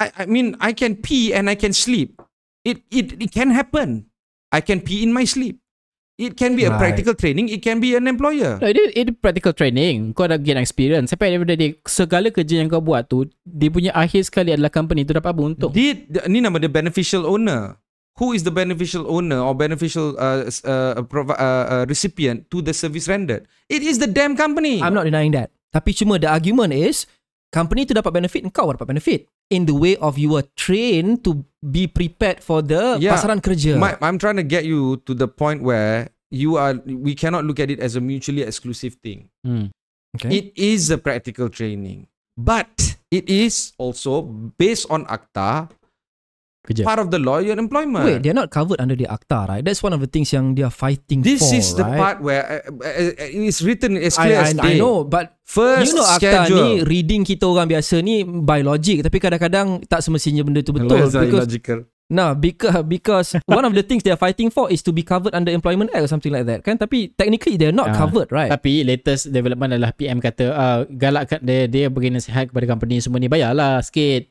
[0.00, 2.16] I, I mean, I can pee and I can sleep.
[2.64, 4.08] It, it, it can happen.
[4.48, 5.59] I can pee in my sleep.
[6.20, 6.92] It can be a Right.
[6.92, 7.48] practical training.
[7.48, 8.60] It can be an employer.
[8.60, 10.12] No, it, it practical training.
[10.12, 11.08] Kau dah gain experience.
[11.08, 15.08] Sampai daripada dia, segala kerja yang kau buat tu, dia punya akhir sekali adalah company
[15.08, 15.72] tu dapat apa untung.
[15.72, 17.80] Did ni nama the beneficial owner.
[18.20, 22.76] Who is the beneficial owner or beneficial uh, uh, provi- uh, uh, recipient to the
[22.76, 23.48] service rendered?
[23.72, 24.84] It is the damn company.
[24.84, 25.48] I'm not denying that.
[25.72, 27.08] Tapi cuma the argument is
[27.48, 31.44] company tu dapat benefit, kau dapat benefit in the way of you were trained to
[31.60, 33.18] be prepared for the Yeah.
[33.18, 33.76] pasaran kerja.
[33.76, 36.78] My, I'm trying to get you to the point where you are.
[36.86, 39.28] We cannot look at it as a mutually exclusive thing.
[39.44, 39.74] Hmm.
[40.16, 40.30] okay.
[40.30, 42.06] It is a practical training,
[42.38, 44.22] but it is also
[44.56, 45.68] based on ACTA,
[46.60, 46.84] Kerja.
[46.84, 48.04] part of the law your employment.
[48.04, 49.64] Wait, they're not covered under the ACTA, right?
[49.64, 51.96] That's one of the things yang they are fighting this for, is the right?
[51.96, 54.76] part where uh, uh, uh, it's written as I, clear I, as I day.
[54.76, 56.60] know, but First you know ACTA schedule.
[56.60, 61.00] ni reading kita orang biasa ni by logic tapi kadang-kadang tak semestinya benda tu betul
[61.00, 61.88] because illogical.
[62.06, 65.30] Nah, because because one of the things they are fighting for is to be covered
[65.30, 66.74] under Employment Act or something like that, kan?
[66.74, 68.50] Tapi technically they're not Ah, covered, right?
[68.50, 73.18] Tapi latest development adalah PM kata uh, galakkan dia dia bagi nasihat kepada company semua
[73.18, 74.29] ni bayarlah sikit.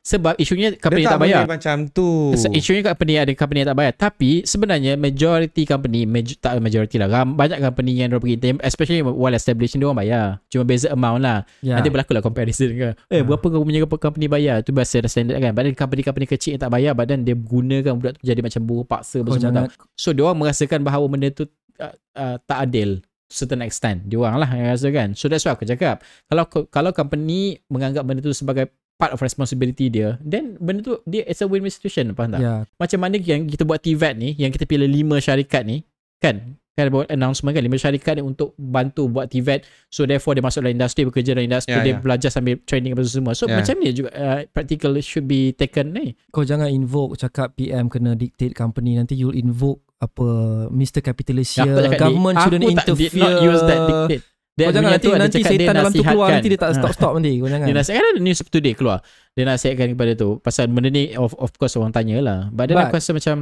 [0.00, 1.44] Sebab isunya company Dia tak, bayar.
[1.44, 2.32] boleh macam tu.
[2.32, 7.08] Isunya company ada company yang tak bayar Tapi sebenarnya Majority company maj- Tak majority lah
[7.10, 11.44] ram- Banyak company yang pergi intern Especially well established Diorang bayar Cuma beza amount lah
[11.58, 11.76] yeah.
[11.76, 13.22] Nanti berlaku lah comparison kan Eh Ah.
[13.22, 16.72] berapa kau punya company bayar Tu biasa dah standard kan Badan company-company kecil yang tak
[16.72, 19.84] bayar Badan dia gunakan budak tu Jadi macam buruh paksa semua jangan tau.
[19.94, 21.44] So diorang merasakan bahawa Benda tu
[21.76, 25.62] uh, uh, Tak adil certain extent Diorang lah yang rasa kan So that's why aku
[25.62, 31.00] cakap Kalau kalau company Menganggap benda tu sebagai Part of responsibility dia Then benda tu
[31.04, 32.40] dia It's a win-win situation Faham tak?
[32.40, 32.68] yeah.
[32.76, 35.80] Macam mana yang kita buat TVET ni Yang kita pilih lima syarikat ni
[36.18, 40.44] Kan Kan buat announcement kan Lima syarikat ni untuk Bantu buat TVET So therefore dia
[40.44, 41.98] masuk dalam industri Bekerja dalam industri Ya, Dia ya.
[41.98, 43.56] belajar sambil training apa semua So Ya.
[43.56, 48.12] macam ni juga uh, Practical should be taken ni Kau jangan invoke cakap PM kena
[48.12, 50.24] dictate company nanti you'll invoke apa
[50.68, 51.00] Mr.
[51.00, 53.12] Capitalist here, government shouldn't Aku tak interfere.
[53.12, 54.24] did not use that dictate
[54.60, 56.76] Dia Kau jangan nanti nanti setan dalam tu keluar nanti dia tak Ah.
[56.76, 57.64] stop stop nanti kau jangan.
[57.64, 58.98] Dia nasihatkan ada news today keluar
[59.32, 62.86] Dia nasihatkan kepada tu Pasal benda ni Of, of course orang tanya lah But But-
[62.86, 63.36] aku rasa macam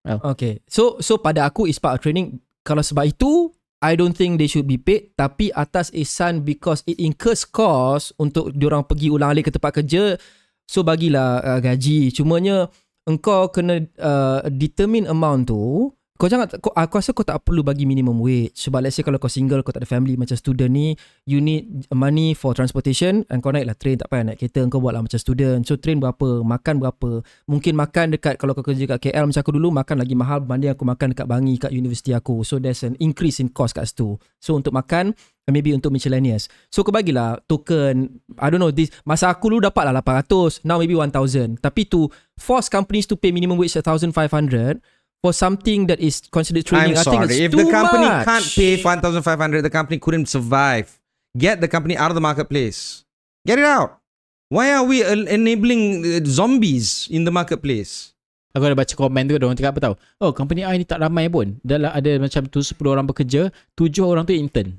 [0.00, 0.64] Okay.
[0.64, 2.40] So so pada aku is part of training.
[2.60, 6.96] Kalau sebab itu I don't think they should be paid tapi atas ihsan because it
[6.96, 10.16] incurs cost untuk diorang pergi ulang alik ke tempat kerja
[10.64, 12.68] so bagilah uh, gaji cumanya
[13.04, 17.88] engkau kena uh, determine amount tu kau jangan kau, aku rasa kau tak perlu bagi
[17.88, 18.52] minimum wage.
[18.52, 20.92] Sebab let's say kalau kau single kau tak ada family macam student ni
[21.24, 24.84] you need money for transportation and kau naik lah train tak payah naik kereta kau
[24.84, 25.64] buat lah macam student.
[25.64, 27.24] So train berapa makan berapa?
[27.48, 30.76] Mungkin makan dekat kalau kau kerja kat KL macam aku dulu makan lagi mahal berbanding
[30.76, 32.44] aku makan dekat Bangi kat universiti aku.
[32.44, 34.20] So there's an increase in cost kat situ.
[34.44, 35.16] So untuk makan
[35.48, 36.46] maybe untuk miscellaneous.
[36.68, 40.78] So kau bagilah token I don't know this masa aku dulu dapat lah 800 now
[40.78, 42.06] maybe 1000 tapi to
[42.38, 44.78] force companies to pay minimum wage 1500
[45.20, 47.34] for something that is considered training I'm I think sorry.
[47.36, 48.24] it's If too the company much.
[48.24, 50.88] can't pay 1,500, the company couldn't survive.
[51.32, 53.04] Get the company out of the marketplace.
[53.44, 54.00] Get it out.
[54.48, 58.16] Why are we en- enabling uh, zombies in the marketplace?
[58.50, 61.30] Aku ada baca komen tu Diorang cakap apa tau Oh company I ni tak ramai
[61.30, 63.46] pun Dalam ada macam tu 10 orang bekerja
[63.78, 64.74] 7 orang tu intern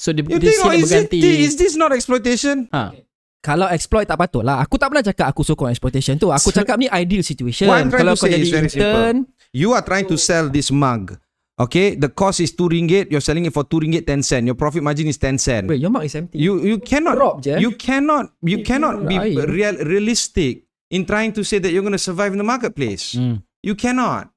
[0.00, 2.64] So dia, You dia silap is, it, berganti is this not exploitation?
[2.72, 2.96] ha.
[3.44, 6.56] Kalau exploit tak patut lah Aku tak pernah cakap Aku sokong exploitation tu Aku So-
[6.56, 10.48] cakap ni ideal situation Kalau kau jadi is very intern You are trying to sell
[10.48, 11.16] this mug.
[11.58, 13.10] Okay, the cost is 2 ringgit.
[13.10, 14.46] You're selling it for 2 ringgit 10 cent.
[14.46, 15.66] Your profit margin is 10 cent.
[15.66, 17.58] Wait your mark is empty You you cannot Drop je.
[17.58, 22.00] you cannot you cannot be real, realistic in trying to say that you're going to
[22.00, 23.18] survive in the marketplace.
[23.18, 23.42] hmm.
[23.66, 24.30] You cannot.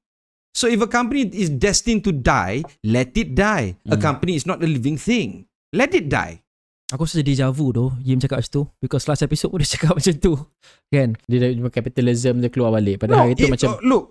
[0.52, 3.78] So if a company is destined to die, let it die.
[3.88, 5.46] A company is not a living thing.
[5.70, 6.42] Let it die.
[6.92, 9.96] Aku rasa deja vu tu Yim cakap macam tu Because last episode pun dia cakap
[9.96, 10.36] macam tu
[10.92, 14.04] Kan Dia dah capitalism dia keluar balik Padahal itu it- macam oh, look.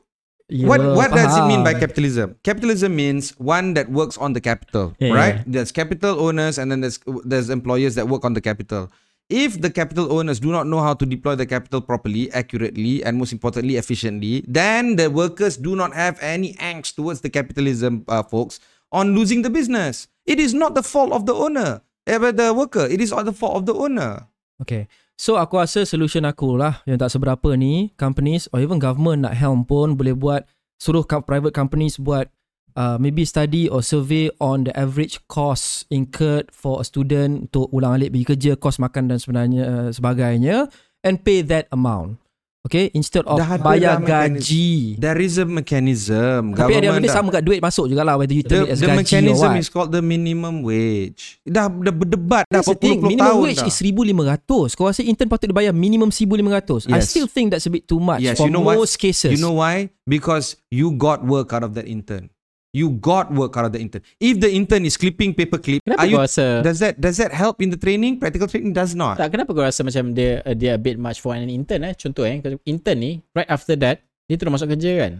[0.52, 1.80] Ya, what what does it mean by faham.
[1.80, 2.28] capitalism?
[2.43, 5.36] Capitalism means one that works on the capital, Yeah, right?
[5.39, 5.43] yeah.
[5.47, 8.91] There's capital owners and then there's there's employers that work on the capital.
[9.32, 13.16] If the capital owners do not know how to deploy the capital properly, accurately, and
[13.16, 18.20] most importantly efficiently, then the workers do not have any angst towards the capitalism uh,
[18.28, 18.60] folks
[18.91, 20.12] on losing the business.
[20.28, 22.84] It is not the fault of the owner, but the worker.
[22.91, 24.28] It is all the fault of the owner.
[24.60, 29.28] Okay So aku rasa solution aku lah Yang tak seberapa ni Companies or even government
[29.28, 30.49] nak helm pun Boleh buat
[30.82, 32.26] Suruh private companies buat
[32.74, 38.01] uh, Maybe study or survey On the average cost Incurred for a student Untuk ulang
[38.01, 40.74] alik pergi kerja Kos makan dan sebenarnya uh, Sebagainya
[41.05, 42.22] And pay that amount
[42.62, 46.53] Okay Instead of Dah bayar dah gaji There is a mechanism.
[46.53, 48.80] Tapi ada benda dah- sama kat duit masuk jugalah Whether you term The, it as
[48.80, 51.41] the gaji or mechanism what is called the minimum wage.
[51.41, 53.01] Dah, dah berdebat dah That's the thing.
[53.01, 53.68] berpuluh-puluh Minimum tahun wage dah.
[53.68, 54.78] is 1,500.
[54.78, 56.86] Kau rasa intern patut dibayar minimum 1,500?
[56.88, 57.09] I Yes.
[57.09, 58.78] still think that's a bit too much Yes, for you know what?
[58.78, 59.34] most cases.
[59.34, 59.89] You know why?
[60.05, 62.30] Because you got work out of that intern.
[62.72, 63.99] You got work out of the intern.
[64.15, 67.36] If the intern is clipping paper clip, Kenapa are you, rasa does that does that
[67.36, 68.15] help in the training?
[68.15, 69.19] Practical training does not.
[69.19, 72.24] Tak kenapa kau rasa macam dia dia a bit much for an intern eh Contoh
[72.24, 75.13] eh Intern ni Right after that Dia terus masuk kerja kan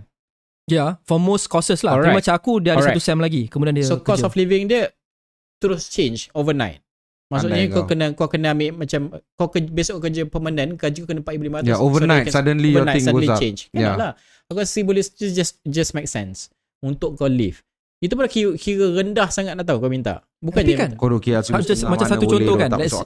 [0.72, 2.00] Yeah, for most courses lah.
[2.00, 2.16] Alright.
[2.16, 2.24] Alright.
[2.24, 2.96] macam aku, dia ada Alright.
[2.96, 3.52] satu sem lagi.
[3.52, 4.32] Kemudian dia So cost kerja.
[4.32, 4.88] of living dia
[5.60, 6.80] Terus change overnight
[7.28, 7.88] Maksudnya Pandai kau kau.
[7.92, 9.02] kena kau kena ambil macam
[9.36, 11.68] kau ke, besok kau kerja permanent gaji kau kena 4500.
[11.68, 13.44] Yeah, overnight, suddenly your overnight, thing suddenly goes up.
[13.44, 13.60] change.
[13.72, 13.96] Yeah.
[13.96, 14.12] Lah?
[14.48, 16.48] Aku rasa boleh just just just make sense
[16.82, 17.62] untuk kau live.
[17.98, 20.26] Itu pun kira, kira rendah sangat nak tahu kau minta.
[20.42, 22.98] Bukan Tapi je kan, Kau kira Macam- macam satu contoh kan, let's-.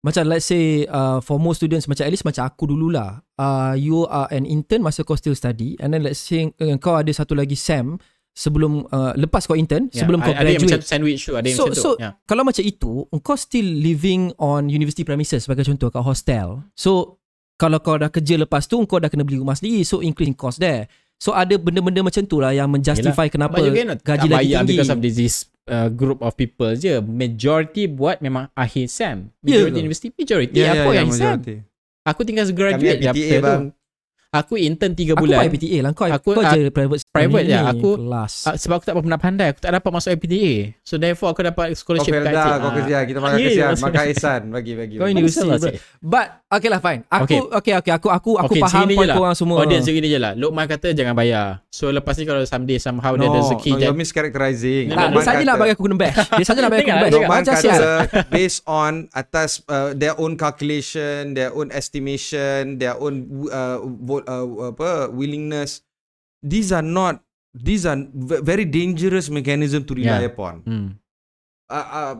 [0.00, 3.24] Macam let's say uh, for most students macam at least macam aku dululah.
[3.36, 6.92] Uh, you are an intern masa kau still study and then let's say uh, kau
[6.92, 7.96] ada satu lagi SEM
[8.32, 10.84] sebelum uh, lepas kau intern Yeah, sebelum kau ada yang macam graduate.
[10.84, 11.80] sandwich tu, ada yang So macam tu.
[11.80, 12.12] so yeah.
[12.24, 16.60] kalau macam itu kau still living on university premises sebagai contoh kat hostel.
[16.76, 17.16] So
[17.56, 20.60] kalau kau dah kerja lepas tu kau dah kena beli rumah sendiri so increasing cost
[20.60, 20.84] there.
[21.24, 24.68] So ada benda-benda macam tu lah yang menjustify kenapa But again, gaji lagi tinggi.
[24.76, 25.16] because of this,
[25.64, 27.00] uh, group of people je.
[27.00, 29.32] Majority buat memang akhir SEM.
[29.40, 29.80] Ya Majority ke?
[29.80, 31.24] university, majority Ya, apa ya, yang ya, SEM.
[31.40, 31.54] majority.
[32.04, 33.56] Aku tinggal Kami graduate je PTA after tu.
[34.34, 35.38] Aku intern 3 Aku bulan.
[35.38, 37.58] buat IPTA lah Kau, Aku- kau ah, je private private ni, je.
[37.70, 41.30] Aku- Kelas Uh, sebab aku tak pernah pandai Aku tak dapat masuk IPTA So therefore
[41.30, 42.52] aku dapat Kau scholarship kat dah, IPTA.
[42.58, 42.96] kau kerja.
[43.04, 43.72] Kita makan Ya, kesian.
[43.78, 44.40] Makan ihsan.
[44.50, 44.94] Bagi, bagi.
[44.96, 45.58] Kau universiti bro.
[45.60, 45.74] cik.
[46.00, 47.38] But Okay lah fine Aku Okay.
[47.54, 49.16] Okay okay, Aku aku aku Okay, faham point lah.
[49.16, 52.76] korang semua Audience segini je lah Lokman kata jangan bayar So lepas ni kalau someday
[52.76, 54.84] Somehow dia ada No, rezeki no, you're mischaracterizing.
[54.88, 56.88] Nah, dia Lokman saja nak kata- bagi aku kena bash Dia saja nak bagi aku
[56.88, 57.14] kena bash.
[57.14, 57.76] Lokman kata
[58.28, 63.26] based on atas uh, their own calculation, their own estimation, their own
[64.24, 65.84] uh, apa willingness.
[66.44, 67.96] These are not these are
[68.42, 70.32] very dangerous mechanism to rely Yeah.
[70.32, 70.54] upon.
[70.66, 70.88] hmm.
[71.64, 72.12] Uh, uh,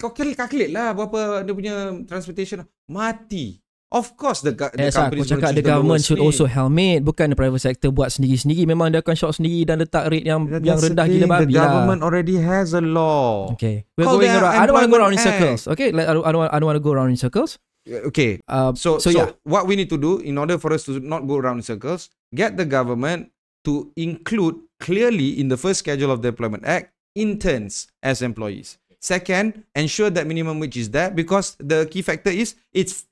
[0.00, 1.74] kau calculate, calculate lah berapa dia punya
[2.08, 3.60] transportation mati.
[3.86, 7.30] Of course the, the That's why company aku cakap the government should also helmet Bukan
[7.30, 10.74] the private sector buat sendiri-sendiri Memang dia akan short sendiri Dan letak rate yang yang
[10.74, 13.46] rendah gila babi The lah government already has a law.
[13.54, 16.10] Okay We're Call going around I don't want to go around in circles Okay like,
[16.10, 19.18] I, don't, I don't want to go around in circles Okay, uh, So, So, so,
[19.18, 21.62] yeah what we need to do in order for us to not go around in
[21.62, 23.30] circles, get the government
[23.64, 28.78] to include clearly in the first schedule of the Employment Act interns as employees.
[29.00, 33.06] Second, ensure that minimum wage is there because the key factor is it's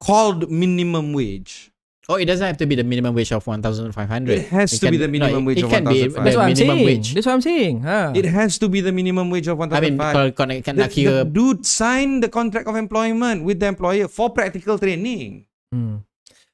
[0.00, 1.70] called minimum wage.
[2.08, 3.90] Oh, it doesn't have to be the minimum wage of 1,500.
[4.30, 6.14] It has to can- be the minimum no, wage it of can be 1,500.
[6.14, 6.86] the That's what I'm minimum saying.
[6.86, 7.08] wage.
[7.14, 7.74] That's what I'm saying.
[7.82, 7.98] Ha.
[8.14, 9.74] It has to be the minimum wage of 1,500.
[9.74, 13.42] I mean, kalau kau nak, nak the, kira the dude signed the contract of employment
[13.42, 15.50] with the employer for practical training.
[15.74, 16.06] Hmm.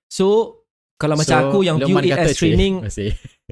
[0.09, 0.65] So
[0.97, 2.81] kalau macam So, aku yang view it as training.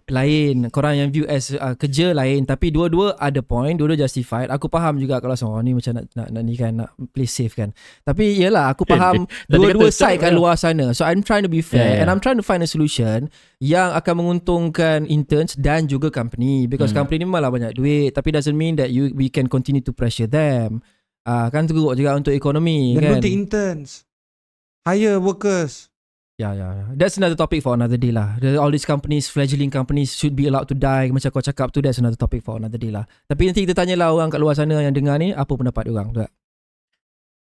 [0.09, 4.71] Lain korang yang view as uh, kerja lain tapi dua-dua ada point dua-dua justified aku
[4.71, 7.75] faham juga kalau seorang ni macam nak, nak, nak ni kan nak play safe kan
[8.01, 10.39] tapi yelah aku faham Tadi dua-dua side kat ya.
[10.39, 12.01] luar sana so I'm trying to be fair Yeah, yeah.
[12.01, 13.29] and I'm trying to find a solution
[13.59, 17.05] yang akan menguntungkan interns dan juga company because Hmm.
[17.05, 20.31] company ni malah banyak duit tapi doesn't mean that you we can continue to pressure
[20.31, 20.81] them
[21.21, 24.09] Ah kan teruk juga untuk ekonomi kan don't take interns.
[24.89, 25.90] Hire workers.
[26.41, 26.85] Ya, ya, ya.
[26.97, 28.41] That's another topic for another day lah.
[28.41, 31.13] The, all these companies, fledgling companies should be allowed to die.
[31.13, 33.05] Macam kau cakap tu, that's another topic for another day lah.
[33.27, 36.25] Tapi nanti kita tanyalah orang kat luar sana yang dengar ni, apa pendapat orang tu.
[36.25, 36.33] Kalau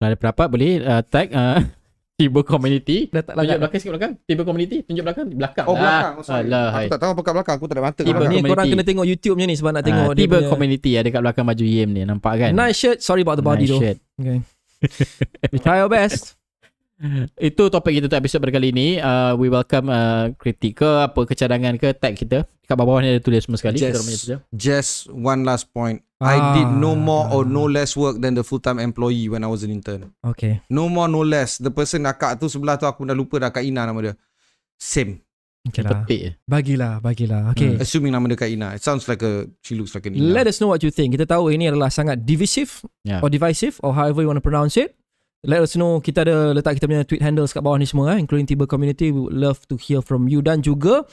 [0.04, 1.58] ada pendapat boleh uh, tag uh,
[2.14, 3.10] Tiba Community.
[3.10, 4.14] Dah tak Tunjuk belakang sikit belakang.
[4.22, 4.78] Tiba Community.
[4.86, 5.26] Tunjuk belakang.
[5.34, 5.66] Belakang.
[5.66, 6.14] Oh, belakang.
[6.14, 6.46] Oh, Ah, sorry.
[6.46, 7.56] Alah, aku tak tahu apa kat belakang.
[7.58, 7.98] Aku tak ada mata.
[7.98, 8.52] kat Tiba ni community.
[8.54, 11.46] korang kena tengok YouTube-nya ni sebab nak tengok dia Tiba punya Community ada kat belakang
[11.50, 12.02] baju Yim ni.
[12.06, 12.52] Nampak kan?
[12.54, 13.02] nice shirt.
[13.02, 13.82] Sorry about the body Nice though.
[13.82, 13.98] shirt.
[14.14, 14.38] Okay.
[15.50, 16.38] We try our best.
[17.36, 18.88] Itu topik kita untuk episod berkali ini.
[18.96, 22.48] Uh, we welcome uh, kritik ke apa kecadangan ke tag kita.
[22.64, 23.76] Kat bawah ni ada tulis semua sekali.
[23.76, 24.36] Just- Kita.
[24.56, 26.00] Just one last point.
[26.24, 26.56] I Ah.
[26.56, 29.76] did no more or no less work than the full-time employee when I was an
[29.76, 30.16] intern.
[30.24, 30.64] Okay.
[30.72, 31.60] No more, no less.
[31.60, 34.14] The person akak tu sebelah tu aku dah lupa dah Kak Ina nama dia.
[34.80, 35.20] Same.
[35.68, 36.08] Okay lah.
[36.08, 36.40] Petik.
[36.48, 37.52] Bagilah, bagilah.
[37.52, 37.76] Okay.
[37.76, 38.72] Assuming nama dia Kak Ina.
[38.72, 40.32] It sounds like a, she looks like an Ina.
[40.32, 41.12] Let us know what you think.
[41.12, 42.72] Kita tahu ini adalah sangat divisive
[43.04, 43.20] Yeah.
[43.20, 44.96] or divisive or however you want to pronounce it.
[45.44, 46.00] Let us know.
[46.00, 49.12] Kita ada letak kita punya tweet handles kat bawah ni semua eh, including Tiba Community.
[49.12, 51.04] We would love to hear from you dan juga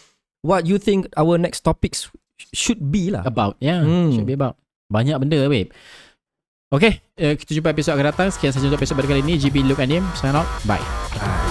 [0.46, 2.06] what you think our next topics
[2.54, 3.26] should be lah.
[3.26, 3.58] About.
[3.58, 3.82] Yeah.
[3.82, 4.14] Hmm.
[4.14, 4.54] Should be about.
[4.90, 5.74] Banyak benda babe.
[6.70, 7.02] Okay.
[7.18, 8.28] Uh, kita jumpa episod akan datang.
[8.30, 9.34] Sekian sahaja untuk episod berkali ini.
[9.34, 10.06] GB Look and Him.
[10.14, 10.46] Sign out.
[10.62, 10.82] Bye.
[11.18, 11.49] Bye.